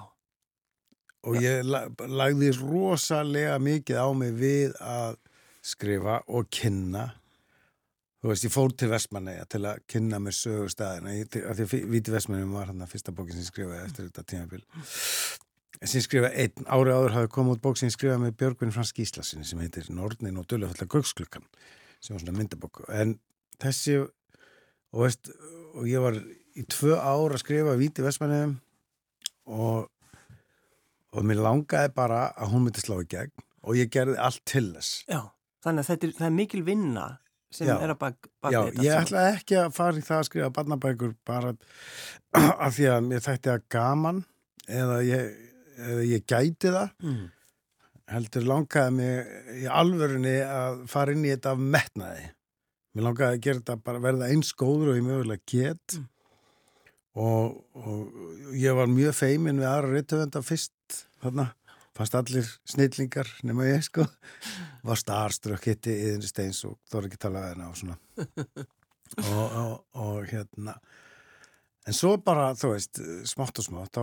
og 1.29 1.37
ég 1.43 1.63
la- 1.67 1.87
lagði 2.11 2.49
rosalega 2.59 3.59
mikið 3.63 4.01
á 4.03 4.09
mig 4.19 4.33
við 4.41 4.75
að 4.83 5.17
skrifa 5.63 6.17
og 6.27 6.49
kynna. 6.51 7.05
Þú 8.19 8.33
veist, 8.33 8.45
ég 8.49 8.51
fór 8.51 8.73
til 8.75 8.89
Vestmanneja 8.91 9.45
til 9.47 9.61
að 9.71 9.79
kynna 9.87 10.19
mér 10.19 10.35
sögustæðina 10.35 11.13
af 11.23 11.55
því 11.61 11.67
að 11.71 11.91
Víti 11.93 12.11
Vestmannum 12.17 12.57
var 12.59 12.67
hann 12.73 12.83
að 12.83 12.91
fyrsta 12.97 13.15
bókin 13.15 13.39
sem 13.39 13.47
skrifaði 13.47 13.85
eftir 13.87 14.09
þetta 14.09 14.25
tímabil 14.33 14.65
sem 15.85 16.01
ég 16.01 16.07
skrifaði 16.09 16.45
einn 16.45 16.69
ári 16.75 16.95
áður 16.95 17.15
hafði 17.17 17.31
komið 17.37 17.57
út 17.57 17.63
bók 17.67 17.79
sem 17.79 17.91
ég 17.91 17.95
skrifaði 17.95 18.23
með 18.25 18.37
Björgvin 18.41 18.73
Frans 18.75 18.95
Gíslasin 18.97 19.47
sem 19.47 19.61
heitir 19.63 19.87
Nornin 19.95 20.41
og 20.41 20.49
Dölufallar 20.51 20.91
Gauksklukkan 20.91 21.45
sem 22.03 22.17
var 22.17 22.25
svona 22.25 22.39
myndabók 22.39 22.83
en 22.95 23.17
þessi 23.63 23.99
og, 24.03 24.11
veist, 25.05 25.31
og 25.75 25.87
ég 25.91 26.03
var 26.03 26.19
í 26.59 26.65
tvö 26.67 26.97
ár 26.99 27.35
að 27.37 27.43
skrifa 27.45 27.77
Víti 27.79 28.03
Vestmannum 28.07 28.57
og 29.47 29.87
og 31.17 31.25
mér 31.25 31.41
langaði 31.41 31.95
bara 31.97 32.27
að 32.37 32.51
hún 32.53 32.67
myndi 32.67 32.83
slá 32.85 32.99
í 33.01 33.07
gegn 33.09 33.33
og 33.65 33.79
ég 33.79 33.89
gerði 33.93 34.19
allt 34.21 34.43
til 34.49 34.69
þess 34.75 35.05
já. 35.09 35.23
Þannig 35.65 35.83
að 35.83 35.89
þetta 35.89 36.07
er, 36.07 36.13
er 36.29 36.35
mikil 36.37 36.61
vinna 36.67 37.07
sem 37.51 37.67
Já. 37.67 37.79
er 37.81 37.91
að 37.95 37.99
bak, 38.03 38.29
bak 38.45 38.53
Já, 38.53 38.59
þetta. 38.69 38.83
ég 38.85 38.93
allt 38.95 39.09
saman. 39.09 39.09
ætlaði 39.09 39.39
ekki 39.39 39.57
að 39.59 39.71
fara 39.79 39.99
í 39.99 40.05
það 40.05 40.19
að 40.19 40.27
skrifa 40.29 40.51
barnabækur 40.59 41.15
bara 41.27 41.53
af 42.67 42.77
því 42.77 42.89
að 42.93 43.07
mér 43.09 43.25
þætti 43.25 43.53
að 43.55 43.65
gaman 43.73 44.21
eða 44.69 44.99
ég, 45.09 45.48
eða 45.79 46.05
ég 46.09 46.25
gæti 46.29 46.73
það 46.75 46.91
Mm. 47.03 47.27
heldur 48.09 48.47
langaði 48.49 48.93
mig 48.99 49.33
í 49.63 49.67
alvörunni 49.71 50.37
að 50.45 50.85
fara 50.89 51.13
inn 51.13 51.25
í 51.27 51.33
þetta 51.35 51.53
af 51.55 51.59
metnaði. 51.77 52.29
Mér 52.97 53.05
langaði 53.09 53.37
að 53.37 53.43
gera 53.47 53.61
þetta 53.61 53.77
bara 53.85 54.01
verða 54.07 54.29
eins 54.33 54.53
góður 54.59 54.93
og 54.95 54.97
ég 54.99 55.07
mögulega 55.07 55.45
get. 55.53 55.99
Mm. 55.99 56.09
og, 57.19 57.57
og 57.75 58.55
ég 58.55 58.75
var 58.79 58.87
mjög 58.87 59.15
feimin 59.19 59.59
við 59.59 59.67
aðra 59.67 59.89
reytöfenda 59.97 60.43
fyrst 60.47 60.99
þarna, 61.23 61.49
fannst 61.99 62.15
allir 62.15 62.47
snillingar 62.69 63.27
nema 63.43 63.67
ég 63.67 63.83
sko. 63.83 64.05
Var 64.87 65.01
starströkk 65.01 65.67
hitti 65.73 65.91
yðin 66.07 66.23
steins 66.29 66.61
og 66.69 66.77
þóra 66.93 67.09
ekki 67.11 67.19
tala 67.19 67.43
við 67.43 67.55
hennar 67.57 67.73
og 67.73 67.81
svona. 67.81 67.99
Og, 69.25 69.53
og, 69.57 69.71
og 69.97 70.27
hérna. 70.29 70.75
En 71.89 71.95
svo 71.97 72.11
bara, 72.21 72.51
þú 72.55 72.75
veist, 72.75 72.99
smátt 73.27 73.57
og 73.59 73.65
smátt 73.65 73.97
þá, 73.97 74.03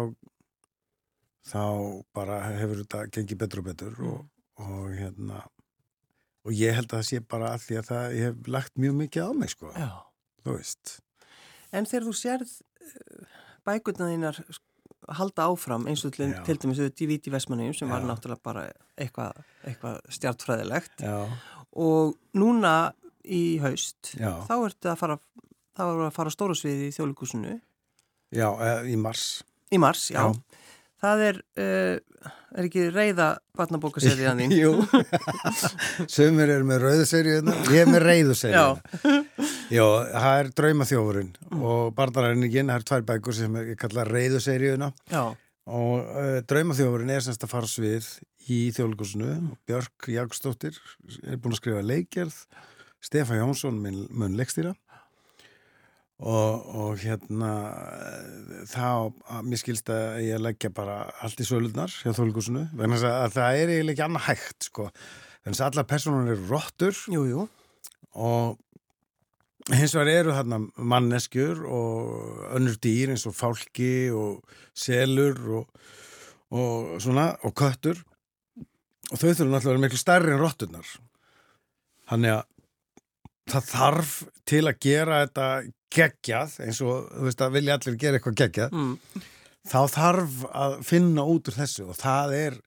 þá 1.45 1.61
bara 2.15 2.39
hefur 2.57 2.79
þetta 2.83 3.03
gengið 3.13 3.37
betur 3.43 3.61
og 3.61 3.67
betur 3.69 3.99
og, 4.09 4.21
og 4.63 4.87
hérna 4.97 5.43
og 6.45 6.53
ég 6.53 6.75
held 6.77 6.91
að 6.91 6.99
það 6.99 7.07
sé 7.09 7.19
bara 7.25 7.51
að 7.55 7.63
því 7.65 7.77
að 7.81 7.87
það 7.89 8.15
ég 8.19 8.27
hef 8.29 8.49
lagt 8.53 8.75
mjög 8.81 8.95
mikið 9.01 9.25
á 9.25 9.29
mig 9.33 9.49
sko. 9.53 9.71
Já. 9.73 9.89
þú 10.45 10.55
veist. 10.59 10.95
En 11.73 11.85
þegar 11.89 12.05
þú 12.05 12.13
sérð 12.19 12.51
bækurna 13.65 14.09
þínar 14.11 14.37
sk- 14.45 15.13
halda 15.17 15.45
áfram 15.51 15.85
eins 15.89 16.03
og 16.05 16.13
til, 16.15 16.31
til 16.45 16.57
dæmis 16.61 16.79
auðvitað 16.81 17.03
í 17.05 17.07
Víti 17.11 17.33
Vestmanniðum 17.33 17.75
sem 17.77 17.89
var 17.91 18.01
Já. 18.03 18.07
náttúrulega 18.09 18.45
bara 18.45 18.63
eitthvað 18.97 19.41
eitthva 19.69 19.91
stjartfræðilegt 20.17 21.03
já, 21.05 21.17
og 21.77 22.15
núna 22.37 22.75
í 23.25 23.57
haust 23.61 24.13
þá 24.17 24.53
ertu 24.65 24.89
að 24.93 24.99
fara 25.01 25.17
þá 25.75 25.83
við 25.91 26.05
að 26.07 26.13
fara 26.15 26.33
á 26.33 26.35
stóra 26.37 26.57
sviði 26.57 26.89
í 26.89 26.93
þjóðleikusinu 26.95 27.55
já, 28.33 28.47
eh, 28.49 28.81
í 28.93 28.97
mars. 28.97 29.25
Í 29.73 29.79
mars, 29.81 30.07
já, 30.13 30.21
Já. 30.21 30.61
Það 31.05 31.23
er 31.29 31.39
uh, 31.61 32.31
er 32.55 32.67
ekki 32.67 32.85
reyða 32.93 33.27
barnabókaserjan 33.57 34.39
þín? 34.41 34.53
Jú, 34.55 34.73
sömur 36.11 36.51
eru 36.51 36.67
með 36.67 36.85
rauðuseríuna, 36.85 37.55
ég 37.73 37.81
er 37.83 37.89
með 37.91 38.05
reyðuseríuna. 38.05 39.15
Jó, 39.73 39.87
það 40.11 40.37
er 40.41 40.51
draumaþjófurinn 40.59 41.33
og 41.59 41.89
barnaræningin, 41.97 42.71
það 42.71 42.77
er 42.79 42.87
tvær 42.91 43.07
bækur 43.09 43.37
sem 43.37 43.57
ég 43.61 43.73
kalla 43.81 44.05
reyðuseríuna 44.09 44.91
já, 45.11 45.23
og 45.65 45.97
uh, 46.05 46.37
draumaþjófurinn 46.49 47.13
er 47.15 47.25
semst 47.25 47.45
að 47.45 47.53
fara 47.55 47.69
svið 47.69 48.09
í 48.45 48.61
þjóðleikusinu. 48.75 49.35
Björk 49.65 50.09
Jagstóttir 50.13 50.77
er 51.25 51.39
búin 51.41 51.55
að 51.55 51.61
skrifa 51.63 51.85
leikgerð, 51.85 52.39
Stefán 53.05 53.41
Jónsson 53.41 53.77
mun 53.81 54.37
leikstýra 54.39 54.73
og, 56.23 56.67
og 56.75 56.99
hérna 57.01 57.51
þá, 58.71 59.11
að 59.35 59.47
mér 59.49 59.59
skilst 59.59 59.91
að 59.91 60.21
ég 60.23 60.41
leggja 60.41 60.71
bara 60.75 61.01
allt 61.25 61.41
í 61.43 61.47
sölunar 61.47 61.91
hjá 61.91 62.13
vegna 62.71 62.95
þess 62.95 63.09
að 63.09 63.35
það 63.35 63.59
er 63.59 63.73
eiginlega 63.73 63.95
ekki 63.95 64.05
annað 64.07 64.27
hægt, 64.29 64.69
sko. 64.69 64.87
Þannig 65.43 65.59
að 65.59 65.67
allar 65.67 65.89
personur 65.89 66.31
eru 66.31 66.47
jú 67.29 67.43
og 68.15 69.75
hins 69.75 69.95
vegar 69.97 70.11
eru 70.13 70.33
þarna 70.37 70.61
manneskjur 70.77 71.63
og 71.67 72.41
önnur 72.55 72.79
dýr 72.81 73.13
eins 73.13 73.25
og 73.27 73.35
fálki 73.35 74.09
og 74.15 74.57
selur 74.77 75.39
og, 75.59 75.85
og 76.55 76.95
svona 77.03 77.33
og 77.43 77.55
köttur. 77.57 77.99
Og 79.11 79.19
þau 79.19 79.27
þurfum 79.27 79.51
náttúrulega 79.51 79.65
að 79.65 79.71
vera 79.73 79.83
miklu 79.83 80.01
stærri 80.01 80.33
en 80.33 80.41
rotturnar. 80.41 80.91
Þannig 82.09 82.37
að 82.37 82.43
það 83.51 83.71
þarf 83.71 84.13
til 84.47 84.63
að 84.65 84.79
gera 84.85 85.23
þetta 85.25 85.49
geggjað 85.95 86.59
eins 86.65 86.83
og 86.83 87.09
þú 87.11 87.25
veist 87.29 87.43
að 87.45 87.57
vilja 87.57 87.77
allir 87.77 87.99
gera 88.01 88.19
eitthvað 88.19 88.39
geggjað 88.41 88.75
mm. 88.75 89.25
þá 89.71 89.81
þarf 89.95 90.39
að 90.51 90.79
finna 90.87 91.27
út 91.35 91.51
úr 91.51 91.59
þessu 91.61 91.89
og 91.89 91.99
það 91.99 92.39
er 92.39 92.57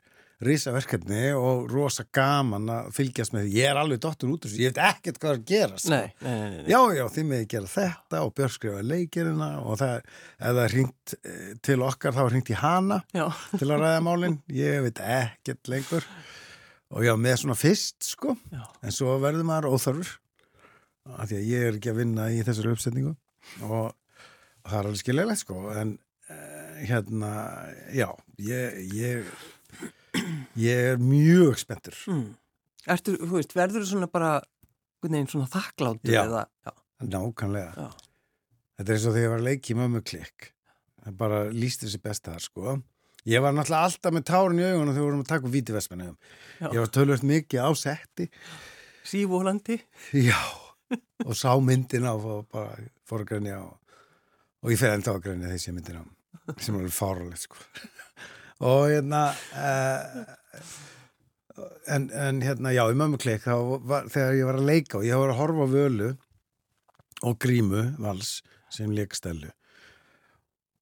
risaverkefni 0.45 1.33
og 1.35 1.67
rosa 1.71 2.05
gaman 2.15 2.69
að 2.71 2.93
fylgjast 2.95 3.35
með 3.35 3.49
því. 3.49 3.55
Ég 3.59 3.71
er 3.73 3.81
alveg 3.81 4.01
dottur 4.05 4.31
út 4.31 4.45
úr 4.45 4.53
þessu, 4.53 4.61
ég 4.63 4.75
veit 4.75 4.81
ekkert 4.87 5.19
hvað 5.19 5.33
er 5.33 5.41
að 5.41 5.49
gera. 5.51 5.81
sko. 5.83 5.91
nei, 5.91 6.13
nei, 6.23 6.37
nei, 6.39 6.53
nei. 6.53 6.69
Já, 6.71 6.79
já, 6.95 7.03
þið 7.17 7.27
með 7.33 7.43
gera 7.55 7.73
þetta 7.73 8.21
og 8.23 8.31
Björk 8.39 8.55
skrifa 8.55 8.85
leikirina 8.87 9.49
og 9.65 9.81
það, 9.81 10.13
ef 10.39 10.47
það 10.47 10.63
er 10.65 10.77
hringt 10.77 11.17
eh, 11.19 11.51
til 11.67 11.79
okkar 11.89 12.15
þá 12.15 12.23
er 12.23 12.33
hringt 12.37 12.53
í 12.55 12.61
hana 12.61 13.01
Já. 13.17 13.27
til 13.57 13.67
að 13.67 13.83
ræða 13.83 14.05
málin. 14.07 14.39
Ég 14.55 14.87
veit 14.87 15.03
ekkert 15.03 15.73
lengur. 15.75 16.09
Og 16.95 17.05
já, 17.05 17.13
með 17.21 17.43
svona 17.43 17.59
fyrst, 17.59 17.99
sko. 18.15 18.39
Já. 18.55 18.63
En 18.81 18.95
svo 18.95 19.19
verður 19.21 19.51
maður 19.51 19.75
óþarfur. 19.75 20.15
Af 21.17 21.31
því 21.31 21.39
að 21.39 21.49
ég 21.49 21.65
er 21.69 21.79
ekki 21.79 21.93
að 21.93 22.01
vinna 22.03 22.27
í 22.35 22.43
þessari 22.47 22.73
uppsetningu. 22.75 23.15
Og, 23.65 23.87
og 23.89 24.69
það 24.69 24.79
er 24.81 24.89
alveg 24.91 25.01
skiljaðilegt, 25.03 25.43
sko. 25.45 25.63
En 25.73 25.95
uh, 26.29 26.75
hérna, 26.83 27.31
já, 27.97 28.09
ég, 28.45 28.83
ég, 28.99 29.31
ég 30.61 30.91
er 30.93 31.01
mjög 31.03 31.63
spenntur. 31.63 31.97
Mm. 32.11 32.29
Ertu, 32.89 33.17
þú 33.21 33.33
veist, 33.39 33.57
verður 33.57 33.85
þú 33.85 33.91
svona 33.93 34.11
bara 34.13 34.35
veginn 35.05 35.29
svona 35.31 35.49
þakkláttur 35.53 36.13
Já. 36.15 36.23
eða, 36.25 36.45
já, 36.67 36.73
Nákvæmlega. 37.09 37.73
Já. 37.87 37.91
Þetta 38.79 38.93
er 38.93 38.97
eins 38.97 39.09
og 39.09 39.15
þegar 39.17 39.25
ég 39.25 39.33
var 39.33 39.43
að 39.43 39.49
leiki 39.49 39.75
í 39.75 39.79
mömmu 39.79 40.05
klikk. 40.07 40.53
Það 41.05 41.19
bara 41.19 41.43
líst 41.55 41.83
þessi 41.85 42.01
besta 42.03 42.35
þar, 42.35 42.45
sko. 42.45 42.79
Ég 43.29 43.43
var 43.45 43.55
náttúrulega 43.55 43.89
alltaf 43.89 44.15
með 44.15 44.25
tárin 44.31 44.61
í 44.63 44.67
augunum 44.69 44.95
þegar 44.95 44.99
við 44.99 45.07
vorum 45.09 45.23
að 45.25 45.31
taka. 45.33 46.11
Já. 46.59 46.69
Ég 46.73 46.81
var 46.81 46.93
tölvöld 46.95 47.27
mikið 47.29 47.61
á 47.65 47.71
setti. 47.79 48.29
sífólandi 49.09 49.79
Já. 50.13 50.39
Og 51.27 51.37
sá 51.37 51.53
myndina 51.61 52.15
og 52.17 52.47
bara 52.53 52.77
fór 53.09 53.21
að 53.25 53.31
grænja 53.33 53.59
og, 53.61 53.75
og 54.65 54.73
ég 54.73 54.81
fer 54.81 54.95
enda 54.95 55.11
á 55.13 55.15
að 55.19 55.25
grænja 55.27 55.53
þessi 55.53 55.71
myndina 55.77 56.03
sem 56.57 56.75
var 56.75 56.83
alveg 56.85 56.97
fáralegt, 56.97 57.43
sko. 57.45 57.57
Og 58.69 58.83
hérna, 58.89 59.23
uh, 59.55 60.05
en, 61.93 62.03
en 62.11 62.41
hérna, 62.43 62.73
já, 62.73 62.85
í 62.89 62.97
mömmu 62.97 63.19
klikk, 63.21 63.43
þá 63.45 63.57
var, 63.85 64.09
þegar 64.13 64.39
ég 64.39 64.47
var 64.49 64.59
að 64.61 64.69
leika 64.71 64.99
og 65.01 65.07
ég 65.07 65.17
var 65.21 65.31
að 65.35 65.41
horfa 65.43 65.67
völu 65.75 66.11
og 67.29 67.35
grímu 67.43 67.83
vals 68.01 68.31
sem 68.73 68.91
leikstælu 68.95 69.51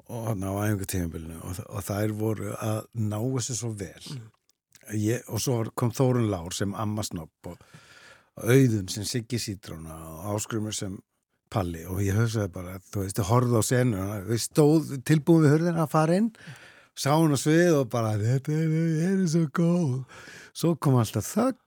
og 0.07 0.21
hann 0.31 0.47
á 0.47 0.53
æfingu 0.55 0.87
tímabilinu 0.87 1.37
og, 1.43 1.53
og 1.67 1.81
þær 1.83 2.11
voru 2.19 2.49
að 2.55 2.81
ná 2.95 3.19
þessu 3.19 3.55
svo 3.59 3.71
vel. 3.75 4.07
Ég, 4.95 5.19
og 5.27 5.43
svo 5.43 5.67
kom 5.75 5.91
Þórun 5.91 6.31
Lár 6.31 6.55
sem 6.55 6.71
amma 6.79 7.03
snopp 7.03 7.51
og, 7.51 7.59
auðun 8.45 8.91
sem 8.93 9.07
Siggi 9.09 9.41
Sítróna 9.41 9.97
og 9.97 10.37
áskrumur 10.37 10.75
sem 10.77 10.99
Palli. 11.53 11.85
Og 11.87 12.03
ég 12.03 12.17
hugsaði 12.19 12.53
bara, 12.53 12.79
þú 12.93 13.05
veist, 13.05 13.21
ég 13.21 13.29
horfði 13.31 13.61
á 13.61 13.65
senuna 13.65 14.23
við 14.27 14.41
stóð 14.43 14.97
tilbúin 15.07 15.47
við 15.47 15.55
hörðina 15.55 15.87
að 15.87 15.93
fara 15.95 16.17
inn 16.21 16.33
sá 16.97 17.13
hún 17.13 17.37
á 17.37 17.39
svið 17.39 17.83
og 17.83 17.91
bara 17.93 18.17
þetta 18.17 18.57
er, 18.57 18.75
er 19.11 19.23
svo 19.29 19.45
góð. 19.53 19.95
Svo 20.57 20.73
kom 20.81 20.97
alltaf 21.01 21.29
þögn. 21.29 21.61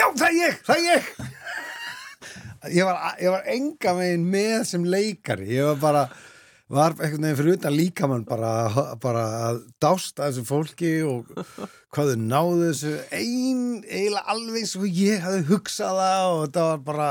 Já, 0.00 0.06
það 0.08 0.28
er 0.28 0.36
ég, 0.38 0.60
það 0.66 0.78
er 0.78 0.88
ég. 0.88 1.12
Ég 2.70 2.86
var, 2.86 3.16
ég 3.18 3.32
var 3.34 3.48
enga 3.50 3.92
megin 3.98 4.26
með 4.30 4.60
sem 4.68 4.84
leikari. 4.86 5.48
Ég 5.50 5.66
var 5.66 5.80
bara 5.82 6.02
var 6.72 6.94
einhvern 6.96 7.26
veginn 7.26 7.38
fyrir 7.40 7.56
utan 7.58 7.76
líkamann 7.76 8.26
bara, 8.28 8.52
bara 9.02 9.24
að 9.48 9.62
dásta 9.82 10.28
þessu 10.28 10.44
fólki 10.48 10.92
og 11.06 11.32
hvað 11.92 12.12
þau 12.12 12.20
náðu 12.22 12.68
þessu. 12.68 12.92
Ein, 13.18 13.64
eiginlega 13.86 14.36
alveg 14.36 14.68
svo 14.70 14.86
ég 14.86 15.24
hafði 15.24 15.48
hugsað 15.50 15.98
það 16.02 16.28
og 16.28 16.44
þetta 16.44 16.68
var 16.68 16.86
bara 16.86 17.08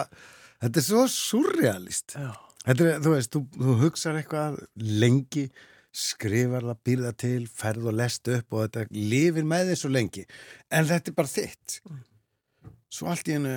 þetta 0.62 0.82
er 0.82 0.88
svo 0.88 1.04
surrealist 1.12 2.16
þetta 2.66 2.88
er, 2.88 3.04
þú 3.04 3.18
veist, 3.18 3.36
þú, 3.36 3.44
þú 3.58 3.78
hugsar 3.86 4.22
eitthvað 4.22 4.64
lengi 4.78 5.50
skrifar 5.92 6.64
það, 6.64 6.80
býr 6.88 7.04
það 7.06 7.18
til, 7.20 7.42
ferð 7.52 7.92
og 7.92 7.98
lest 8.00 8.30
upp 8.32 8.56
og 8.56 8.66
þetta 8.66 8.86
lifir 8.96 9.48
með 9.48 9.72
þig 9.72 9.80
svo 9.82 9.92
lengi. 9.92 10.24
En 10.72 10.88
þetta 10.88 11.12
er 11.12 11.18
bara 11.18 11.32
þitt. 11.32 11.78
Svo 12.92 13.10
allt 13.12 13.28
í 13.28 13.36
hennu 13.36 13.56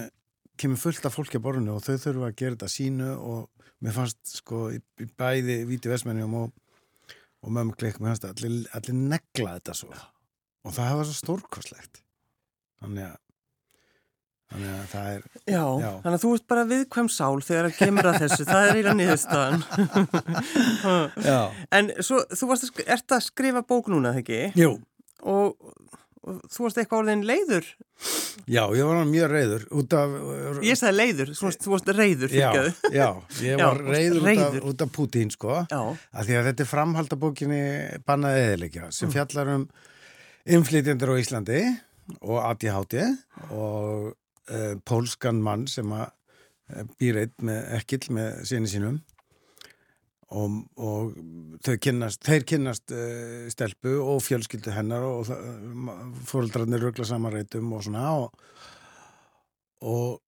kemur 0.58 0.78
fullt 0.78 1.06
af 1.06 1.14
fólki 1.14 1.38
að 1.38 1.44
borðinu 1.46 1.76
og 1.76 1.84
þau 1.86 1.96
þurfa 2.02 2.30
að 2.30 2.36
gera 2.40 2.56
þetta 2.56 2.70
sínu 2.70 3.10
og 3.14 3.53
mér 3.84 3.96
fannst 3.96 4.36
sko 4.40 4.68
í, 4.74 4.80
í 5.02 5.08
bæði 5.20 5.60
víti 5.68 5.90
vestmennjum 5.92 6.38
og, 6.40 6.54
og 7.44 7.52
mömmu 7.52 7.76
klikk, 7.78 8.00
mér 8.00 8.14
fannst 8.14 8.28
allir, 8.30 8.62
allir 8.76 8.96
negla 8.96 9.58
þetta 9.58 9.76
svo 9.76 9.92
og 10.64 10.72
það 10.72 10.96
var 11.00 11.10
svo 11.10 11.18
stórkostlegt 11.18 12.00
þannig 12.80 13.10
að 13.10 13.20
þannig 14.54 14.70
að 14.70 14.88
það 14.92 15.10
er 15.10 15.22
Já, 15.44 15.62
Já. 15.82 15.90
þannig 16.04 16.16
að 16.16 16.22
þú 16.24 16.32
ert 16.36 16.46
bara 16.52 16.64
viðkvæm 16.70 17.10
sál 17.12 17.36
þegar 17.44 17.68
það 17.68 17.78
kemur 17.80 18.08
að 18.10 18.18
þessu, 18.22 18.46
það 18.48 18.64
er 18.64 18.78
eiginlega 18.78 18.98
niðurstaðan. 19.00 19.64
Já, 21.24 21.40
en 21.78 21.90
svo, 22.06 22.20
þú 22.30 22.50
varst 22.50 22.66
að, 22.68 22.82
ert 22.96 23.16
að 23.16 23.24
skrifa 23.26 23.64
bók 23.66 23.90
núna, 23.92 24.12
þegar 24.14 24.24
ekki? 24.24 24.62
jú, 24.62 24.70
og 25.24 25.56
þú 26.24 26.62
varst 26.64 26.78
eitthvað 26.80 27.00
orðin 27.02 27.24
leiður? 27.28 27.66
já, 28.50 28.62
ég 28.74 28.88
var 28.88 29.00
mjög 29.08 29.30
reyður 29.32 29.64
út 29.80 29.94
af 29.98 30.14
Ég 30.64 30.78
sagði 30.80 30.96
leiður, 30.98 31.32
þú 31.38 31.46
varst, 31.46 31.62
þú 31.64 31.72
varst 31.74 31.90
reyður, 31.94 32.34
já, 32.34 32.48
já, 32.90 33.08
ég 33.44 33.60
Já, 33.60 33.66
var 33.68 33.80
reyður 33.84 34.18
út 34.18 34.24
af, 34.24 34.28
reiður. 34.30 34.66
út 34.72 34.84
af 34.86 34.92
Putin 34.96 35.30
sko. 35.34 35.54
Að 35.68 36.28
því 36.30 36.38
að 36.40 36.48
þetta 36.50 36.64
er 36.66 36.70
framhaldabókinni 36.72 37.62
bannaði 38.08 38.44
eðilegja 38.48 38.90
sem 38.96 39.12
fjallar 39.14 39.52
um 39.58 39.66
innflytjendur 40.44 41.14
á 41.14 41.20
Íslandi 41.22 41.60
og 42.20 42.36
ADHD 42.50 42.98
og 43.54 44.10
uh, 44.12 44.74
pólskan 44.84 45.38
mann 45.44 45.64
sem 45.70 45.88
að 45.96 46.08
uh, 46.10 46.84
býr 47.00 47.22
eitt 47.22 47.36
með 47.44 47.62
ekkill 47.78 48.04
með 48.16 48.42
sinni 48.50 48.68
sínum 48.68 48.98
og, 50.34 50.58
og 50.76 51.14
þau 51.64 51.76
kynnast, 51.86 52.22
þeir 52.26 52.46
kynnast 52.50 52.94
uh, 52.94 53.46
stelpu 53.52 53.96
og 54.02 54.22
fjölskyldu 54.24 54.74
hennar 54.74 55.06
og 55.06 55.30
fóreldrarnir 56.28 56.82
rögla 56.82 57.06
samanreitum 57.08 57.72
og 57.76 57.84
svona 57.86 58.08
og, 58.18 58.46
og 59.84 60.20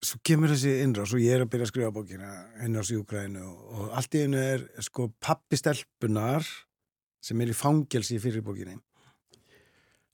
svo 0.00 0.20
kemur 0.24 0.50
þessi 0.52 0.78
innrás 0.84 1.12
og 1.14 1.22
ég 1.22 1.36
er 1.36 1.44
að 1.44 1.52
byrja 1.52 1.68
að 1.68 1.72
skrifa 1.74 1.94
bókina 1.94 2.30
innrás 2.64 2.90
í 2.92 2.98
Ukraínu 3.00 3.42
og, 3.44 3.88
allt 3.96 4.16
í 4.16 4.24
einu 4.24 4.40
er 4.40 4.64
sko 4.82 5.10
pappi 5.22 5.58
stelpunar 5.60 6.46
sem 7.20 7.40
er 7.40 7.52
í 7.52 7.56
fangelsi 7.56 8.16
í 8.16 8.22
fyrir 8.22 8.44
bókinni 8.44 8.78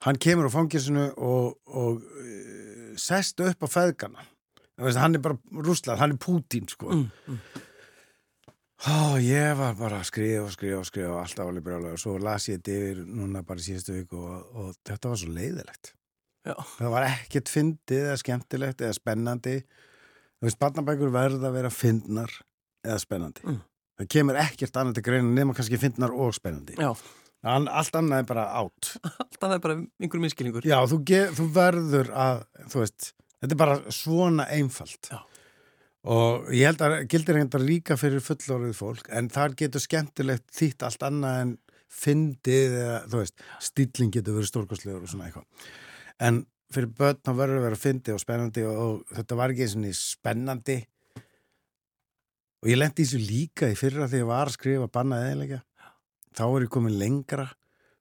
hann 0.06 0.18
kemur 0.22 0.50
á 0.50 0.56
fangelsinu 0.56 1.06
og, 1.16 1.56
og 1.66 2.02
uh, 2.02 2.94
sest 3.00 3.40
upp 3.44 3.62
á 3.62 3.68
feðgana 3.70 4.26
Veist, 4.76 4.98
hann 5.00 5.16
er 5.16 5.22
bara 5.24 5.38
rúslað, 5.64 5.96
hann 6.02 6.12
er 6.12 6.20
Pútín 6.20 6.66
sko 6.68 6.90
mm, 6.92 7.06
mm. 7.32 7.38
Ó, 8.86 9.16
ég 9.24 9.54
var 9.56 9.72
bara 9.78 10.02
að 10.02 10.08
skrifa 10.10 10.42
og 10.44 10.50
skrifa 10.52 10.80
og 10.82 10.86
skrifa 10.86 11.14
alltaf 11.22 11.48
alveg 11.48 11.64
brjálega 11.64 11.96
og 11.96 12.00
svo 12.02 12.18
las 12.20 12.44
ég 12.50 12.58
þetta 12.60 12.74
yfir 12.76 12.98
núna 13.08 13.40
bara 13.48 13.62
síðustu 13.64 13.94
viku 13.96 14.18
og, 14.20 14.50
og 14.52 14.74
þetta 14.84 15.12
var 15.14 15.20
svo 15.22 15.30
leiðilegt 15.32 15.92
Já. 16.46 16.54
það 16.76 16.92
var 16.92 17.06
ekkert 17.08 17.50
fyndið 17.50 18.02
eða 18.04 18.18
skemmtilegt 18.20 18.84
eða 18.84 18.98
spennandi 18.98 19.54
þú 19.64 20.46
veist, 20.46 20.58
barnabækur 20.60 21.14
verða 21.14 21.48
að 21.48 21.56
vera 21.56 21.72
fyndnar 21.72 22.36
eða 22.86 22.98
spennandi 23.02 23.46
Mm. 23.48 23.62
það 23.96 24.10
kemur 24.12 24.38
ekkert 24.44 24.76
annað 24.76 24.98
til 25.00 25.06
greina 25.08 25.32
nema 25.40 25.56
kannski 25.56 25.80
fyndnar 25.80 26.12
og 26.12 26.36
spennandi 26.36 26.76
Já, 26.76 26.92
allt 27.48 27.96
annað 27.96 28.20
er 28.22 28.28
bara 28.28 28.44
átt 28.60 28.92
alltaf 29.24 29.40
það 29.48 29.56
er 29.56 29.64
bara 29.64 29.78
einhver 30.04 30.20
minnskilningur. 30.26 30.68
já, 30.68 30.76
þú, 30.84 31.00
þú 31.40 31.48
verður 31.56 32.12
að 32.12 32.44
þú 32.68 32.84
veist, 32.84 33.08
þetta 33.42 33.54
er 33.56 33.60
bara 33.60 33.76
svona 33.94 34.48
einfalt. 34.52 35.10
Já. 35.12 35.20
og 36.06 36.50
ég 36.54 36.68
held 36.70 36.82
að 36.86 36.96
gildir 37.10 37.34
reyndar 37.34 37.62
líka 37.62 37.96
fyrir 37.98 38.22
fullorðið 38.22 38.76
fólk 38.78 39.08
en 39.10 39.30
þar 39.32 39.56
getur 39.58 39.82
skemmtilegt 39.82 40.44
þýtt 40.54 40.84
allt 40.86 41.06
annað 41.08 41.40
en 41.42 41.54
fyndið 41.96 42.76
eða 42.80 42.98
þú 43.10 43.22
veist, 43.22 43.46
stílling 43.62 44.12
getur 44.14 44.36
verið 44.36 44.50
stórkostlegur 44.52 45.06
og 45.06 45.10
svona 45.10 45.28
eitthvað. 45.28 45.70
En 46.22 46.42
fyrir 46.74 46.92
börn 46.98 47.22
þá 47.22 47.32
verður 47.32 47.60
að 47.60 47.66
vera 47.68 47.80
fyndið 47.80 48.16
og 48.16 48.22
spennandi 48.22 48.66
og, 48.66 48.76
og 48.84 49.16
þetta 49.18 49.38
var 49.40 49.54
ekki 49.54 49.68
svona 49.72 49.92
spennandi. 49.98 50.78
Og 52.62 52.70
ég 52.72 52.78
lendi 52.78 53.04
þessu 53.04 53.22
líka 53.22 53.70
í 53.70 53.78
fyrra 53.78 54.08
þegar 54.08 54.22
ég 54.22 54.30
var 54.30 54.50
að 54.50 54.56
skrifa 54.56 54.90
bannað 54.92 55.28
eðilega 55.30 55.62
þá 56.36 56.44
er 56.46 56.66
ég 56.66 56.72
komin 56.72 56.98
lengra 57.00 57.46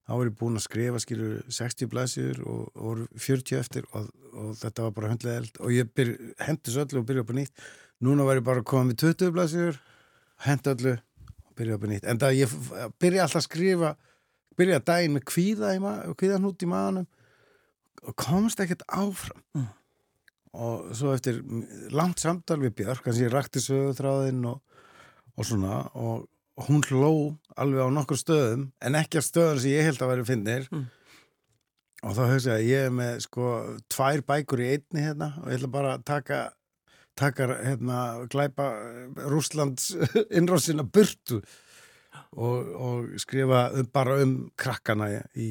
þá 0.05 0.11
er 0.19 0.27
ég 0.29 0.35
búin 0.39 0.59
að 0.59 0.65
skrifa 0.67 0.99
skilur 1.01 1.39
60 1.49 1.89
blæsjur 1.91 2.41
og, 2.45 2.61
og 2.75 2.83
voru 2.89 3.07
40 3.17 3.57
eftir 3.59 3.87
og, 3.97 4.09
og 4.37 4.51
þetta 4.59 4.85
var 4.85 4.93
bara 4.99 5.11
höndlega 5.13 5.41
eld 5.41 5.59
og 5.65 5.73
ég 5.73 5.89
byr, 5.97 6.11
hendi 6.45 6.73
svo 6.73 6.85
öllu 6.85 7.01
og 7.01 7.07
byrja 7.09 7.23
upp 7.25 7.33
á 7.33 7.35
nýtt. 7.39 7.65
Núna 8.05 8.25
var 8.27 8.37
ég 8.41 8.45
bara 8.45 8.61
komin 8.67 8.91
með 8.93 9.01
20 9.15 9.33
blæsjur 9.35 9.79
hendi 10.45 10.73
öllu 10.75 10.93
og 10.99 11.55
byrja 11.57 11.77
upp 11.79 11.85
á 11.85 11.89
nýtt. 11.93 12.05
En 12.11 12.21
það 12.21 12.37
ég 12.41 12.51
f- 12.53 12.91
byrja 13.01 13.23
alltaf 13.25 13.41
að 13.41 13.47
skrifa 13.49 13.93
byrja 14.59 14.81
daginn 14.87 15.15
með 15.17 15.25
kvíða 15.31 15.71
kvíðan 16.15 16.45
út 16.51 16.63
í 16.63 16.69
maðanum 16.69 17.07
og 18.05 18.13
komst 18.21 18.61
ekkert 18.61 18.85
áfram. 18.93 19.41
Mm. 19.57 19.65
og 20.55 20.91
svo 20.95 21.11
eftir 21.11 21.41
langt 21.91 22.21
samtal 22.23 22.61
við 22.61 22.75
Björk, 22.77 23.01
kannski 23.03 23.25
ég 23.25 23.33
rakti 23.33 23.59
sögutráðinn 23.59 24.45
og, 24.47 24.61
og 25.35 25.43
svona 25.47 25.81
og 25.99 26.29
og 26.57 26.67
hún 26.69 26.83
hló 26.87 27.09
alveg 27.59 27.83
á 27.83 27.89
nokkur 27.91 28.19
stöðum 28.19 28.67
en 28.81 28.95
ekki 28.99 29.19
á 29.19 29.23
stöðum 29.27 29.59
sem 29.63 29.73
ég 29.75 29.87
held 29.89 30.01
að 30.03 30.11
væri 30.13 30.27
finnir 30.29 30.67
Mm. 30.71 30.85
og 32.03 32.13
þá 32.15 32.21
hugsa 32.31 32.53
ég 32.53 32.55
að 32.59 32.69
ég 32.69 32.85
er 32.89 32.93
með 32.95 33.19
sko 33.25 33.49
tvær 33.91 34.21
bækur 34.29 34.61
í 34.63 34.69
einni 34.75 35.03
hérna 35.05 35.31
og 35.41 35.49
ég 35.51 35.57
ætla 35.59 35.71
bara 35.73 35.93
að 35.97 36.03
taka 36.05 36.39
taka 37.15 37.47
hérna 37.63 37.99
glæpa 38.31 38.65
Rússlands 39.31 39.91
innrósina 40.37 40.83
burtu 40.83 41.41
og, 42.35 42.71
og 42.75 43.13
skrifa 43.19 43.69
um, 43.73 43.87
bara 43.91 44.17
um 44.23 44.35
krakkana 44.59 45.07
í 45.35 45.49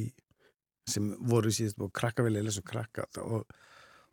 sem 0.88 1.14
voru 1.24 1.48
síðust 1.52 1.80
og 1.80 1.92
krakka 1.96 2.24
vilja 2.26 2.42
lesa 2.44 2.60
um 2.60 2.68
krakka 2.68 3.06
og, 3.24 3.46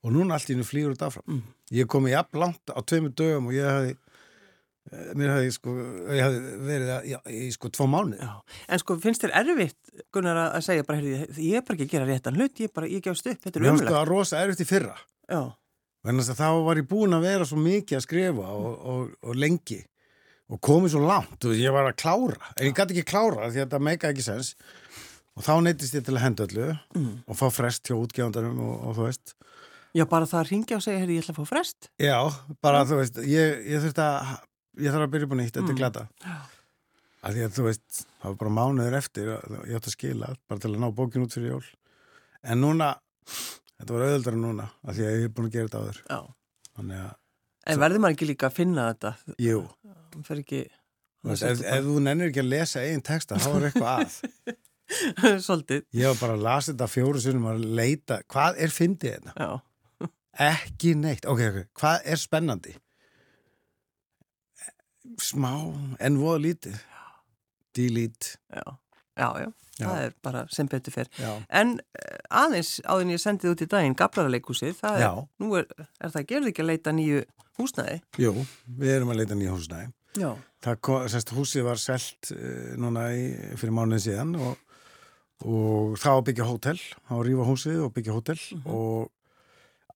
og 0.03 0.13
núna 0.15 0.37
allt 0.37 0.47
í 0.49 0.55
hennu 0.55 0.67
flýgur 0.67 0.95
út 0.95 1.03
áfram 1.07 1.27
Mm. 1.27 1.41
ég 1.75 1.87
kom 1.91 2.07
í 2.07 2.13
jafn 2.15 2.39
langt 2.39 2.71
á 2.71 2.79
tveimur 2.83 3.11
dögum 3.15 3.51
og 3.51 3.55
ég 3.59 3.91
eh, 3.91 3.95
mér 5.15 5.29
hefði 5.35 5.51
sko 5.55 5.73
ég 6.11 6.23
hefði 6.25 6.55
verið 6.65 6.89
að, 6.95 7.03
já, 7.11 7.17
í 7.37 7.49
sko 7.53 7.69
tvo 7.69 7.85
mánuð 7.91 8.23
Já, 8.23 8.31
en 8.73 8.81
sko 8.81 8.95
finnst 9.03 9.21
þér 9.23 9.33
erfitt 9.43 9.91
Gunnar 10.11 10.39
að 10.47 10.63
segja 10.65 10.85
bara, 10.87 10.97
heyrði, 10.99 11.45
ég 11.45 11.59
er 11.61 11.65
bara 11.67 11.77
ekki 11.77 11.85
að 11.87 11.93
gera 11.93 12.07
réttan 12.09 12.39
hlut, 12.39 12.59
ég 12.63 12.71
er 12.71 12.73
bara, 12.79 12.89
ég 12.89 13.03
gefst 13.05 13.29
upp, 13.29 13.39
þetta 13.45 13.59
er 13.59 13.63
mér 13.65 13.71
finnst 13.75 13.85
umlega. 13.85 13.99
það 14.01 14.09
rosa 14.09 14.41
erfitt 14.41 14.63
í 14.65 14.69
fyrra 14.71 14.97
Þannig 16.01 16.31
að 16.33 16.39
þá 16.41 16.47
var 16.65 16.79
ég 16.81 16.87
búin 16.89 17.13
að 17.13 17.25
vera 17.27 17.45
svo 17.45 17.59
mikið 17.61 17.97
að 17.99 18.05
skrifa 18.07 18.47
og, 18.57 18.71
og, 18.89 19.09
og 19.21 19.35
lengi 19.37 19.77
og 20.51 20.59
komið 20.65 20.95
svo 20.95 21.01
langt, 21.05 21.37
veist, 21.45 21.61
ég 21.61 21.71
var 21.77 21.85
að 21.91 21.99
klára 22.01 22.49
en 22.57 22.65
ég 22.67 22.73
gæti 22.75 22.95
ekki 22.97 23.11
klára 23.13 23.45
því 23.51 23.61
að 23.61 23.65
þetta 23.67 23.79
meika 23.85 24.09
ekki 24.09 24.25
sens 24.25 24.55
og 25.37 25.45
þá 25.45 25.53
neytist 25.63 25.93
ég 25.95 26.03
til 26.09 26.17
að 26.17 26.25
henda 26.25 26.47
öllu 26.49 26.71
Mm. 26.97 27.13
og 27.29 27.37
fá 27.39 27.45
frest 27.53 27.85
hjá 27.87 27.95
útgjöfundarum 28.01 28.57
og, 28.65 28.73
og 28.89 28.97
þú 28.97 29.05
veist 29.05 29.35
já 29.95 30.03
bara 30.09 30.25
það 30.27 30.41
að 30.41 30.49
ringja 30.51 30.75
og 30.79 30.83
segja, 30.83 30.99
heyrði, 31.03 31.15
ég 31.19 31.23
ætla 31.23 31.33
að 31.35 31.39
fá 31.39 31.47
frest. 31.51 31.87
Já, 31.99 32.17
bara 32.63 32.81
þú 32.87 32.97
veist, 33.01 33.17
ég, 33.27 33.57
ég 33.71 33.81
þurfti 33.83 34.03
að 34.07 34.33
ég 34.81 34.91
þarf 34.95 35.05
að 35.07 35.13
byrja 35.15 35.29
á 35.31 35.35
nýtt, 35.39 35.53
þetta 35.55 35.63
Mm. 35.65 35.71
er 35.71 35.79
glata 35.81 36.03
að 37.21 37.35
því 37.37 37.41
að 37.45 37.53
þú 37.55 37.63
veist, 37.67 38.01
það 38.21 38.27
var 38.31 38.37
bara 38.41 38.51
mánuður 38.57 38.95
eftir 38.97 39.27
ég 39.29 39.75
átti 39.77 39.91
að 39.91 39.95
skila, 39.95 40.29
bara 40.49 40.59
til 40.63 40.71
að 40.73 40.79
ná 40.81 40.87
bókin 40.97 41.25
út 41.27 41.35
fyrir 41.35 41.51
jól. 41.53 41.65
En 42.43 42.61
núna 42.63 42.87
þetta 43.29 43.93
var 43.93 44.05
auðvöldara 44.07 44.39
núna, 44.41 44.69
að 44.87 44.97
því 44.97 45.05
að 45.05 45.17
ég 45.19 45.25
er 45.27 45.33
búin 45.37 45.49
að 45.49 45.55
gera 45.57 45.69
þetta 45.69 45.81
áður. 45.83 46.01
Að, 46.81 47.11
en 47.67 47.79
verður 47.83 48.01
maður 48.01 48.15
ekki 48.17 48.29
líka 48.31 48.49
að 48.49 48.57
finna 48.57 48.87
þetta? 48.93 49.13
jú. 49.37 49.59
Ekki... 50.21 50.63
Veist, 51.21 51.43
ef, 51.45 51.59
ef 51.61 51.83
þú 51.85 51.99
nennir 52.01 52.31
ekki 52.31 52.41
að 52.41 52.49
lesa 52.49 52.81
eigin 52.81 53.03
texta 53.05 53.37
þá 53.37 53.49
er 53.59 53.65
eitthvað 53.69 53.91
að. 54.01 54.15
Svolítið, 55.45 55.83
ég 55.95 56.09
var 56.09 56.17
bara 56.19 56.33
að 56.39 56.41
lasa 56.47 56.71
þetta 56.73 56.87
fjóru 56.91 57.21
sinum 57.21 57.45
að 57.51 57.61
leita, 57.77 58.17
hvað 58.27 58.57
er 58.65 58.73
fyndið 58.73 59.13
hérna? 59.13 59.35
Já. 59.37 60.07
ekki 60.51 60.95
neitt, 60.97 61.27
ok, 61.29 61.41
ok, 61.51 61.59
hvað 61.77 62.09
er 62.11 62.19
spennandi 62.19 62.73
smá 65.21 65.53
en 65.99 66.19
voða 66.21 66.43
lítið 66.47 66.79
delete, 67.75 68.37
Já, 68.51 68.63
já, 69.17 69.27
já. 69.45 69.49
Já. 69.79 69.85
það 69.87 70.01
er 70.05 70.15
bara 70.21 70.41
sem 70.51 70.67
betur 70.69 70.93
fer. 70.93 71.07
Já. 71.17 71.31
En 71.61 71.77
eh, 71.79 72.17
aðeins 72.41 72.73
áður 72.83 73.05
en 73.05 73.13
ég 73.15 73.21
sendið 73.23 73.53
út 73.53 73.63
í 73.63 73.67
daginn 73.71 73.95
Gablaraleikúsið, 73.97 74.75
það 74.77 75.05
er, 75.05 75.21
nú 75.41 75.53
er, 75.57 75.69
er 76.01 76.13
það 76.13 76.27
gerði 76.33 76.51
ekki 76.51 76.63
að 76.65 76.69
leita 76.69 76.93
nýju 76.95 77.21
húsnæði? 77.61 78.01
Jú, 78.21 78.33
við 78.81 78.93
erum 78.97 79.13
að 79.13 79.21
leita 79.21 79.37
nýja 79.39 79.55
húsnæði. 79.55 79.87
Já. 80.19 80.29
Það 80.61 80.81
kom, 80.85 81.07
sérst, 81.09 81.31
húsið 81.37 81.65
var 81.65 81.79
selt 81.81 82.33
uh, 82.35 82.75
núna 82.81 83.07
í, 83.15 83.23
fyrir 83.57 83.73
mánuðin 83.77 84.03
síðan 84.03 84.35
og, 84.37 84.59
og 85.47 85.95
það 85.97 86.11
á 86.11 86.17
að 86.19 86.25
byggja 86.29 86.49
hótel, 86.51 86.77
það 87.07 87.15
á 87.15 87.17
að 87.17 87.25
rífa 87.29 87.47
húsið 87.47 87.81
og 87.87 87.93
byggja 87.95 88.17
hótel 88.17 88.39
og 88.67 89.09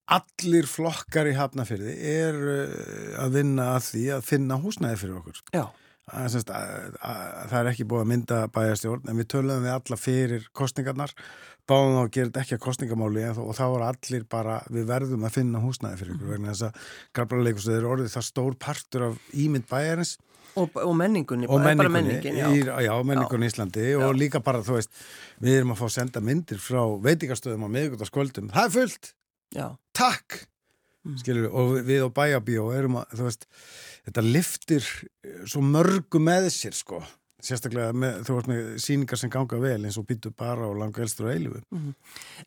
allir 0.05 0.67
flokkar 0.69 1.29
í 1.31 1.33
Hafnafyrði 1.37 1.95
er 2.11 2.37
uh, 2.37 3.23
að 3.25 3.39
vinna 3.39 3.71
að 3.77 3.89
því 3.89 4.05
að 4.17 4.27
finna 4.27 4.59
húsnæði 4.61 5.01
fyrir 5.01 5.17
okkur. 5.21 5.41
Já. 5.55 5.65
Það 6.05 6.21
er, 6.21 6.31
semst, 6.35 6.51
að, 6.53 6.97
að, 7.01 7.21
það 7.49 7.59
er 7.59 7.67
ekki 7.71 7.85
búið 7.89 8.03
að 8.03 8.09
mynda 8.11 8.39
bæjarstjórn 8.53 9.07
en 9.09 9.17
við 9.17 9.27
töluðum 9.33 9.63
við 9.65 9.71
alla 9.73 9.97
fyrir 9.97 10.43
kostningarnar 10.53 11.13
báðum 11.65 11.95
þá 11.95 12.01
að 12.03 12.11
gera 12.13 12.41
ekki 12.43 12.57
að 12.59 12.61
kostningamáli 12.61 13.23
þó- 13.33 13.47
og 13.47 13.55
þá 13.57 13.63
var 13.73 13.85
allir 13.87 14.25
bara 14.29 14.59
við 14.69 14.85
verðum 14.91 15.25
að 15.25 15.33
finna 15.39 15.61
húsnæði 15.63 15.97
fyrir 16.03 16.13
ykkur 16.13 16.33
vegna 16.35 16.53
þess 16.53 16.67
að 16.67 16.91
graflarleikusið 17.17 17.77
er 17.79 17.87
orðið 17.89 18.11
það 18.13 18.27
stór 18.27 18.57
partur 18.67 19.07
af 19.09 19.33
ímynd 19.33 19.65
bæjarins 19.71 20.13
Og, 20.55 20.77
og 20.79 20.93
menningunni, 20.95 21.49
og 21.51 21.59
menningunni, 21.59 21.91
menningin, 21.91 22.37
já. 22.37 22.45
í, 22.53 22.61
já, 22.85 22.93
menningunni 23.03 23.49
í 23.49 23.51
Íslandi 23.51 23.87
og 23.99 24.13
líka 24.15 24.39
bara, 24.45 24.61
þú 24.63 24.77
veist, 24.77 24.93
við 25.43 25.57
erum 25.57 25.73
að 25.73 25.81
fá 25.81 25.89
senda 25.97 26.21
myndir 26.23 26.61
frá 26.63 26.79
veitingastöðum 27.03 27.65
á 27.67 27.69
miðugutaskvöldum, 27.73 28.47
það 28.53 28.69
er 28.69 28.73
fullt, 28.77 29.09
já. 29.51 29.65
Takk. 29.95 30.41
Skilur 31.21 31.45
við, 31.45 31.51
og 31.53 31.75
við 31.85 32.01
á 32.01 32.09
bæjabíó 32.17 32.63
erum 32.73 32.95
að, 32.97 33.11
þú 33.19 33.25
veist, 33.27 33.43
þetta 34.07 34.23
liftir 34.25 34.87
svo 35.45 35.61
mörgu 35.61 36.17
með 36.23 36.47
sér 36.55 36.73
sko, 36.73 36.97
sérstaklega 37.45 37.93
með, 37.93 38.15
þú 38.25 38.37
veist 38.39 38.49
með 38.49 38.71
síningar 38.81 39.19
sem 39.21 39.29
ganga 39.29 39.59
vel 39.61 39.75
eins 39.85 39.99
og 40.01 40.07
býtu 40.09 40.31
bara 40.33 40.65
og 40.65 40.79
langa 40.81 41.03
elstur 41.05 41.27
og 41.29 41.35
eilifu 41.35 41.61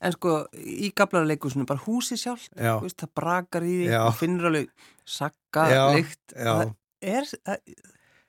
En 0.03 0.11
sko, 0.17 0.33
í 0.59 0.89
Gablaraleikúsinu, 0.91 1.63
bara 1.69 1.79
húsið 1.85 2.19
sjálf, 2.25 2.49
Já. 2.59 2.73
veist, 2.83 2.99
það 2.99 3.13
brakar 3.21 3.63
í 3.63 3.77
því, 3.85 3.89
og 4.01 4.17
finnur 4.19 4.49
alveg 4.51 4.67
sakka, 5.07 5.65
lykt. 5.95 6.19
Það 6.35 6.75
er, 7.15 7.31
það 7.31 7.57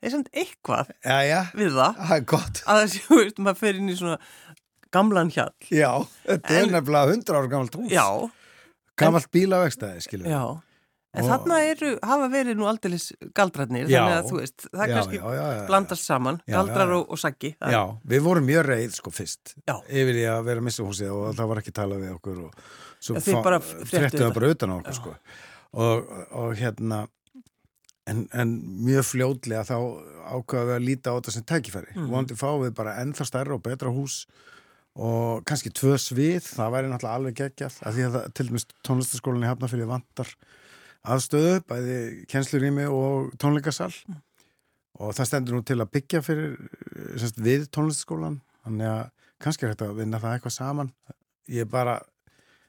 er 0.07 0.15
samt 0.15 0.31
eitthvað 0.31 0.95
Já, 1.03 1.17
já, 1.27 1.39
við 1.59 1.75
það, 1.75 2.03
er 2.07 2.27
að 2.31 2.79
það 2.79 2.87
sé, 2.95 3.03
þú 3.09 3.19
veist, 3.25 3.43
maður 3.43 3.59
fer 3.65 3.81
inn 3.83 3.91
í 3.91 3.99
svona 3.99 4.15
gamlan 4.95 5.29
hjall. 5.35 5.51
Já, 5.71 5.91
þetta 6.23 6.55
er 6.55 6.63
En- 6.69 6.71
nefnilega 6.79 7.11
100 7.19 7.35
ára 7.35 7.51
gamalt 7.51 7.75
hús. 7.79 7.91
Já, 7.91 8.07
Gamalt 9.01 9.31
bílavegstæði, 9.33 10.03
skilur 10.07 10.27
við 10.29 10.35
já. 10.35 10.43
En 11.11 11.25
Og- 11.25 11.27
þarna 11.27 11.55
eru, 11.67 11.99
hafa 12.07 12.27
verið 12.31 12.55
nú 12.55 12.67
aldeilis 12.71 13.09
galdratnir, 13.35 13.89
þannig 13.89 14.15
að 14.15 14.29
þú 14.29 14.37
veist, 14.37 14.67
það 14.71 14.87
Já, 14.87 14.93
kannski 14.95 15.17
já, 15.19 15.25
já, 15.35 15.65
blandast 15.67 16.05
saman, 16.07 16.41
Já, 16.47 16.53
galdrar. 16.55 16.93
Og, 16.95 17.09
og 17.11 17.19
saggi. 17.19 17.55
það- 17.59 17.71
Já, 17.75 17.81
við 18.07 18.21
vorum 18.21 18.47
mjög 18.47 18.65
reið 18.69 18.91
sko 18.95 19.11
fyrst 19.11 19.55
yfir 19.89 20.15
í 20.15 20.23
að 20.23 20.45
vera 20.45 20.59
að 20.61 20.63
missa 20.63 20.83
húsið 20.83 21.11
og 21.11 21.35
það 21.35 21.47
var 21.51 21.57
ekki 21.57 21.73
talað 21.75 22.05
við 22.05 22.15
okkur 22.15 22.45
og 22.45 22.53
svo 23.01 23.19
fa- 23.19 23.43
bara 23.43 24.51
utan 24.55 24.71
á 24.71 24.75
okkur 24.79 24.93
sko 24.93 25.15
og, 25.73 26.07
og 26.31 26.55
hérna 26.55 27.07
en, 28.07 28.27
en 28.31 28.55
mjög 28.85 29.03
fljótlega 29.11 29.65
þá 29.67 29.75
ákvaða 30.31 30.67
við 30.69 30.75
að 30.77 30.85
líta 30.87 31.11
á 31.11 31.17
þetta 31.19 31.31
sem 31.35 31.43
tækifæri 31.43 31.91
mm. 31.95 32.07
vondi 32.07 32.37
fáum 32.39 32.63
við 32.63 32.73
bara 32.77 32.95
ennþá 33.01 33.27
stærra 33.27 33.57
og 33.57 33.63
betra 33.63 33.91
hús 33.91 34.25
og 34.27 34.31
kannski 35.47 35.71
tvö 35.71 35.95
svið 36.01 36.43
það 36.49 36.73
væri 36.75 36.89
náttúrulega 36.91 37.19
alveg 37.19 37.37
geggjað 37.39 37.77
af 37.79 37.95
því 37.95 38.03
að 38.07 38.17
það, 38.17 38.25
til 38.35 38.47
dæmis 38.49 38.67
tónlistaskólan 38.83 39.45
í 39.45 39.49
Hafnarfyrir 39.51 39.87
vantar 39.89 40.33
aðstöðu, 41.01 41.55
bæði 41.69 41.97
kjenslurými 42.29 42.85
og 42.91 43.31
tónleikasal 43.41 43.91
og 45.01 45.15
það 45.17 45.29
stendur 45.31 45.57
nú 45.57 45.63
til 45.65 45.79
að 45.79 45.93
byggja 45.95 46.21
fyrir 46.25 46.57
semst, 47.17 47.39
við 47.41 47.69
tónlistaskólan 47.73 48.41
þannig 48.65 48.91
að 48.91 49.03
kannski 49.41 49.65
er 49.65 49.73
þetta 49.73 49.89
að 49.89 50.01
vinna 50.03 50.21
það 50.21 50.35
eitthvað 50.37 50.57
saman 50.59 50.91
ég 51.49 51.71
bara 51.71 51.95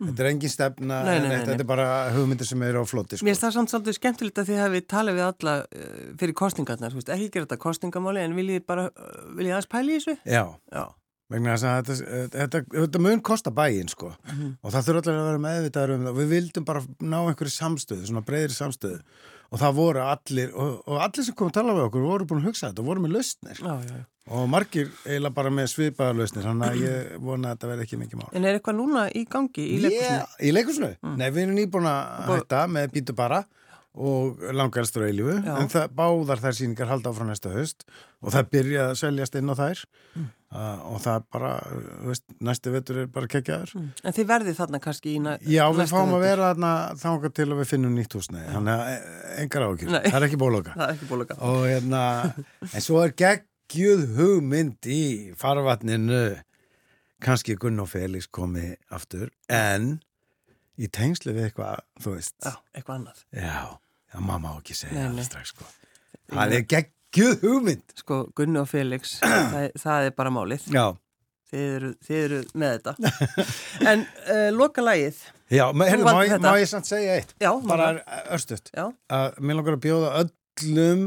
þetta 0.03 0.25
er 0.25 0.31
engin 0.31 0.51
stefna 0.55 1.03
Nei, 1.07 1.19
nei, 1.19 1.29
nei, 1.29 1.43
þetta 1.51 1.59
er 1.67 1.69
bara 1.69 1.91
hugmyndir 2.15 2.49
sem 2.49 2.63
eru 2.67 2.81
á 2.83 2.85
floti 2.89 3.19
sko. 3.19 3.27
Mér 3.27 3.35
finnst 3.35 3.45
það 3.45 3.55
samt 3.59 3.75
svolítið 3.75 3.99
skemmtilegt 3.99 4.41
að 4.41 4.49
þið 4.51 4.63
hafið 4.63 4.89
talið 4.95 5.19
við 5.19 5.27
alla 5.27 5.55
uh, 5.67 6.01
fyrir 6.23 6.39
kostningarnar, 6.39 6.97
ekki 7.03 7.29
gera 7.29 7.47
þetta 7.47 7.61
kostningamáli 7.63 8.25
en 8.25 8.35
viljið 8.39 8.65
bara, 8.67 8.89
uh, 8.91 9.23
viljið 9.37 9.55
aðeins 9.59 9.71
pæli 9.75 9.95
í 9.95 10.01
þessu? 10.01 10.17
já, 10.27 10.43
Já. 10.73 10.85
Vegna 11.33 11.57
þess 11.57 11.67
að 11.69 11.91
þetta, 11.91 12.31
þetta, 12.37 12.63
þetta 12.77 13.03
mun 13.03 13.23
kosta 13.25 13.53
bæinn 13.55 13.91
sko. 13.91 14.13
Og 14.63 14.73
það 14.73 14.89
þurfa 14.89 15.03
allir 15.03 15.21
að 15.21 15.29
vera 15.31 15.43
meðvitaður 15.47 15.95
um 15.97 16.09
það. 16.09 16.19
Við 16.21 16.33
vildum 16.37 16.67
bara 16.69 16.85
ná 17.01 17.19
einhverju 17.21 17.55
samstöðu 17.57 18.09
svona 18.09 18.25
breyðri 18.27 18.59
samstöðu. 18.59 19.03
Og 19.53 19.61
það 19.61 19.77
voru 19.77 20.01
allir 20.07 20.55
og, 20.57 20.77
og 20.89 21.03
allir 21.05 21.27
sem 21.27 21.37
kom 21.37 21.51
að 21.51 21.59
tala 21.59 21.77
við 21.77 21.87
okkur 21.91 22.05
voru 22.09 22.27
búin 22.29 22.41
að 22.41 22.49
hugsa 22.49 22.71
þetta 22.71 22.81
og 22.81 22.89
voru 22.89 23.05
með 23.05 23.17
lausnir. 23.19 23.59
Já, 23.61 23.73
já, 23.85 23.97
já. 23.99 24.05
og 24.33 24.47
margir 24.49 24.87
eiginlega 25.05 25.37
bara 25.37 25.53
með 25.53 25.67
svipaðar 25.75 26.17
lausnir 26.23 26.47
þannig 26.47 26.71
að 26.71 26.85
ég 26.87 27.11
vona 27.27 27.51
að 27.51 27.59
þetta 27.59 27.73
verði 27.73 27.85
ekki 27.85 27.99
mikið 28.01 28.23
mál. 28.23 28.31
En 28.33 28.47
er 28.49 28.57
eitthvað 28.57 28.79
núna 28.79 29.03
í 29.13 29.27
gangi 29.29 29.67
í 29.67 29.81
leikusinu? 29.83 30.15
Yeah, 30.15 30.39
í 30.41 30.55
leikusinu? 30.57 30.93
Nei, 31.21 31.27
við 31.27 31.43
erum 31.45 31.59
nýbúin 31.61 31.91
að 31.91 32.31
hætta 32.31 32.63
með 32.73 32.95
Bítu 32.97 33.17
bara 33.19 33.43
og 33.93 34.41
langarstur 34.57 35.05
eilífu. 35.05 35.37
En 35.37 35.69
það, 35.69 35.91
báðar 35.97 36.41
þær 36.41 36.57
síningar 36.57 36.89
halda 36.89 37.13
áfram 37.13 37.29
næsta 37.29 37.53
höst 37.53 37.85
og 38.23 38.33
það 38.33 38.53
byrja 38.55 38.87
að 38.89 39.01
seljast 39.03 39.37
inn 39.37 39.53
á 39.53 39.55
þær. 39.59 39.83
Mm. 40.17 40.31
Uh, 40.53 40.83
og 40.93 41.01
það 41.03 41.25
bara, 41.35 41.51
uh, 41.65 41.89
veist, 42.11 42.25
næstu 42.45 42.73
vetur 42.75 43.01
er 43.03 43.09
bara 43.13 43.31
kekkjaður. 43.33 43.73
En 44.05 44.17
þið 44.17 44.29
verðið 44.31 44.59
þarna 44.61 44.81
kannski 44.85 45.15
í 45.17 45.23
næ, 45.25 45.33
Já, 45.49 45.65
við 45.75 45.91
fáum 45.93 46.15
að 46.17 46.25
vera 46.27 46.51
þarna 46.53 46.73
þangað 47.03 47.35
til 47.39 47.49
að 47.49 47.59
við 47.63 47.71
finnum 47.73 47.97
nýtt 47.99 48.17
húsnei 48.19 48.45
þannig 48.53 48.73
að 48.77 48.93
e- 48.93 49.35
engar 49.43 49.67
ákjör, 49.69 49.97
það 50.07 50.19
er 50.21 50.29
ekki 50.29 50.41
bóloka. 50.45 50.75
Það 50.79 50.87
er 50.87 50.95
ekki 50.97 51.11
bóluga. 51.11 51.39
og 51.49 51.61
hérna 51.67 52.05
en 52.69 52.85
svo 52.85 53.03
er 53.03 53.15
geggjuð 53.25 54.07
hugmynd 54.21 54.89
í 54.93 55.03
farvatninu. 55.41 56.23
Kannski 57.23 57.55
Gunn 57.55 57.79
og 57.79 57.87
Felix 57.87 58.27
komi 58.27 58.73
aftur 58.91 59.29
en 59.47 60.01
í 60.75 60.89
tengslu 60.91 61.31
við 61.37 61.51
eitthvað, 61.53 61.85
þú 62.03 62.17
veist. 62.17 62.35
Já, 62.43 62.57
eitthvað 62.75 62.97
annað. 62.97 63.21
já, 63.31 63.61
já 64.11 64.19
mamma 64.27 64.51
á 64.51 64.59
ekki 64.59 64.75
segja 64.75 65.07
strax 65.29 65.53
sko. 65.55 65.69
Það 66.33 66.57
er 66.59 66.65
geggjuð 67.13 67.43
hugmynd. 67.45 67.95
Sko, 68.01 68.19
Gunni 68.37 68.59
og 68.63 68.69
Felix, 68.71 69.19
það, 69.53 69.71
það 69.83 70.07
er 70.09 70.15
bara 70.19 70.33
málið. 70.35 70.67
já, 70.73 70.87
Þið 71.53 71.65
eru, 71.77 71.89
þið 72.07 72.19
eru 72.25 72.37
með 72.57 72.71
þetta. 72.79 72.93
en 73.93 74.05
uh, 74.33 74.47
loka 74.57 74.81
lagið. 74.87 75.19
já, 75.53 75.65
valdir 75.77 76.05
má, 76.07 76.13
ég- 76.25 76.41
má 76.41 76.53
ég 76.63 76.71
samt 76.71 76.89
segja 76.89 77.19
eitt? 77.19 77.35
Já, 77.45 77.51
bara 77.69 77.91
örstuðt 78.33 78.71
mér 79.45 79.59
langar 79.59 79.77
að 79.77 79.83
bjóða 79.85 80.13
öllum 80.23 81.03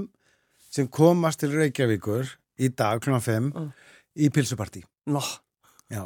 sem 0.75 0.85
komast 0.93 1.41
til 1.41 1.49
Reykjavíkur 1.55 2.29
í 2.61 2.69
dag 2.77 3.01
kl. 3.01 3.17
5 3.17 3.49
Mm. 3.55 3.71
í 4.21 4.29
pilsupartí 4.29 4.83
Nó, 5.09 5.23
Já, 5.89 6.03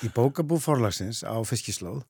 í 0.00 0.08
bókabú 0.16 0.56
forlagsins 0.60 1.20
á 1.28 1.36
fiskislóð. 1.44 2.00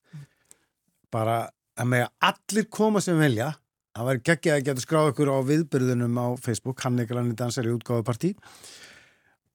Bara 1.11 1.49
að 1.79 1.87
með 1.91 2.07
allir 2.31 2.65
koma 2.71 3.01
sem 3.03 3.19
velja 3.19 3.51
það 3.93 4.09
væri 4.09 4.23
geggjað 4.29 4.57
að 4.57 4.67
geta 4.69 4.83
skráð 4.83 5.11
ykkur 5.13 5.33
á 5.33 5.37
viðbyrðunum 5.49 6.17
á 6.17 6.27
Facebook, 6.41 6.81
hann 6.85 6.99
ekki 7.03 7.17
lanni 7.17 7.37
dansar 7.37 7.69
í 7.69 7.73
útgáðupartí 7.73 8.33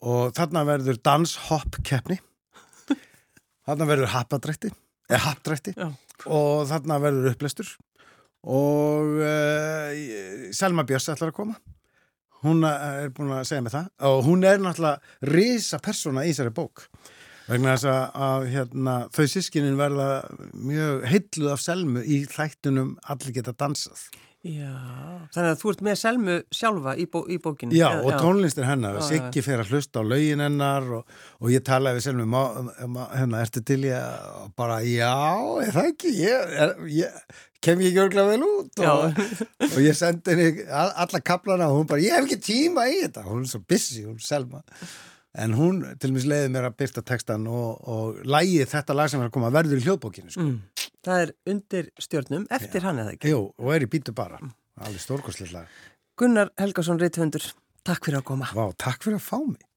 og 0.09 0.35
þarna 0.37 0.65
verður 0.69 1.01
danshopp 1.03 1.81
keppni 1.83 2.21
þarna 3.69 3.89
verður 3.89 4.15
happadrætti 4.15 4.71
eða 5.09 5.25
happdrætti. 5.27 5.75
Já. 5.77 5.91
og 6.27 6.67
þarna 6.69 7.01
verður 7.03 7.33
upplestur. 7.33 7.75
Og 8.49 9.19
uh, 9.19 10.53
Selma 10.55 10.85
Björns 10.87 11.11
ætlar 11.13 11.33
að 11.33 11.39
koma. 11.41 11.59
Hún 12.45 12.63
er 12.63 13.11
búin 13.15 13.33
að 13.35 13.49
segja 13.49 13.65
mig 13.67 13.75
það. 13.75 13.89
Og 14.09 14.21
hún 14.29 14.45
er 14.47 14.61
náttúrulega 14.63 15.33
risa 15.35 15.81
persóna 15.83 16.23
í 16.23 16.31
þessari 16.31 16.55
bók. 16.55 16.85
Vegna 17.49 17.75
þess 17.75 17.89
að, 17.89 18.03
að 18.29 18.47
hérna, 18.53 18.95
þau 19.17 19.25
sískinin 19.33 19.79
verða 19.81 20.09
mjög 20.53 21.07
heilluð 21.09 21.53
af 21.55 21.63
Selmu 21.65 22.05
í 22.05 22.21
þættunum 22.29 22.95
allir 23.09 23.35
geta 23.39 23.57
dansað 23.57 24.05
já. 24.49 24.71
Þannig 25.35 25.51
að 25.53 25.59
þú 25.61 25.71
ert 25.73 25.83
með 25.87 25.97
Selmu 26.01 26.37
sjálfa 26.59 26.95
í, 26.97 27.05
bó, 27.13 27.19
í 27.29 27.37
bókinu. 27.45 27.75
já, 27.77 27.89
og 28.01 28.15
tónlistin 28.23 28.65
hennar, 28.69 28.97
Já, 28.97 29.01
já. 29.03 29.09
Siggi 29.11 29.43
fer 29.45 29.61
að 29.63 29.73
hlusta 29.75 30.01
á 30.01 30.09
lögin 30.09 30.41
hennar 30.45 30.87
og, 30.99 31.19
og 31.43 31.53
ég 31.53 31.65
talaði 31.67 32.01
við 32.01 32.07
Selmu 32.09 32.29
hérna, 33.13 33.43
ertu 33.45 33.63
til 33.69 33.83
ég 33.91 34.33
og 34.43 34.55
bara, 34.59 34.79
já, 34.87 35.13
er 35.67 35.75
það 35.77 35.91
ekki? 35.93 36.15
Ég, 36.23 36.57
er, 36.65 36.73
ég 36.97 37.37
kem 37.65 37.83
ég 37.85 37.91
ekki 37.93 38.03
örglega 38.07 38.33
vel 38.33 38.47
út? 38.47 38.83
Og, 38.87 39.21
og 39.69 39.79
ég 39.85 39.97
sendi 39.99 40.35
henni 40.37 40.65
all- 40.71 40.95
alla 41.05 41.21
kaplana 41.21 41.69
og 41.69 41.81
hún 41.83 41.89
bara, 41.91 42.01
ég 42.05 42.17
hef 42.17 42.29
ekki 42.31 42.41
tíma 42.49 42.87
í 42.89 43.01
þetta. 43.05 43.27
Hún 43.29 43.45
er 43.45 43.53
svo 43.53 43.61
busy, 43.69 44.05
hún 44.07 44.19
Selma 44.23 44.63
en 45.39 45.55
hún 45.59 45.83
til 46.03 46.11
mér 46.15 46.27
leiði 46.33 46.51
mér 46.55 46.69
að 46.69 46.79
byrta 46.83 47.05
textan 47.07 47.47
og, 47.51 47.85
og 47.89 48.19
lægið 48.27 48.73
þetta 48.73 48.97
lag 48.99 49.13
sem 49.13 49.23
er 49.23 49.31
að 49.31 49.37
koma 49.37 49.53
verður 49.55 49.81
í 49.81 49.87
hljóðbókinu 49.87 50.35
sko. 50.35 50.49
Mm. 50.49 50.89
Það 51.07 51.23
er 51.25 51.35
undir 51.53 51.93
stjörnum, 52.03 52.49
eftir 52.53 52.85
hann 52.85 52.99
eða 53.05 53.15
ekki. 53.15 53.31
Jú, 53.33 53.45
og 53.55 53.71
er 53.75 53.87
í 53.87 53.91
bítu 53.91 54.15
bara 54.17 54.41
alveg 54.79 55.03
stórkostlega 55.03 55.61
lag 55.61 55.79
Gunnar 56.19 56.51
Helgason 56.59 56.99
Ritthundur, 56.99 57.45
takk 57.87 58.09
fyrir 58.09 58.19
að 58.19 58.29
koma. 58.33 58.51
Vá, 58.51 58.67
takk 58.75 59.05
fyrir 59.07 59.21
að 59.21 59.27
fá 59.29 59.39
mig 59.39 59.68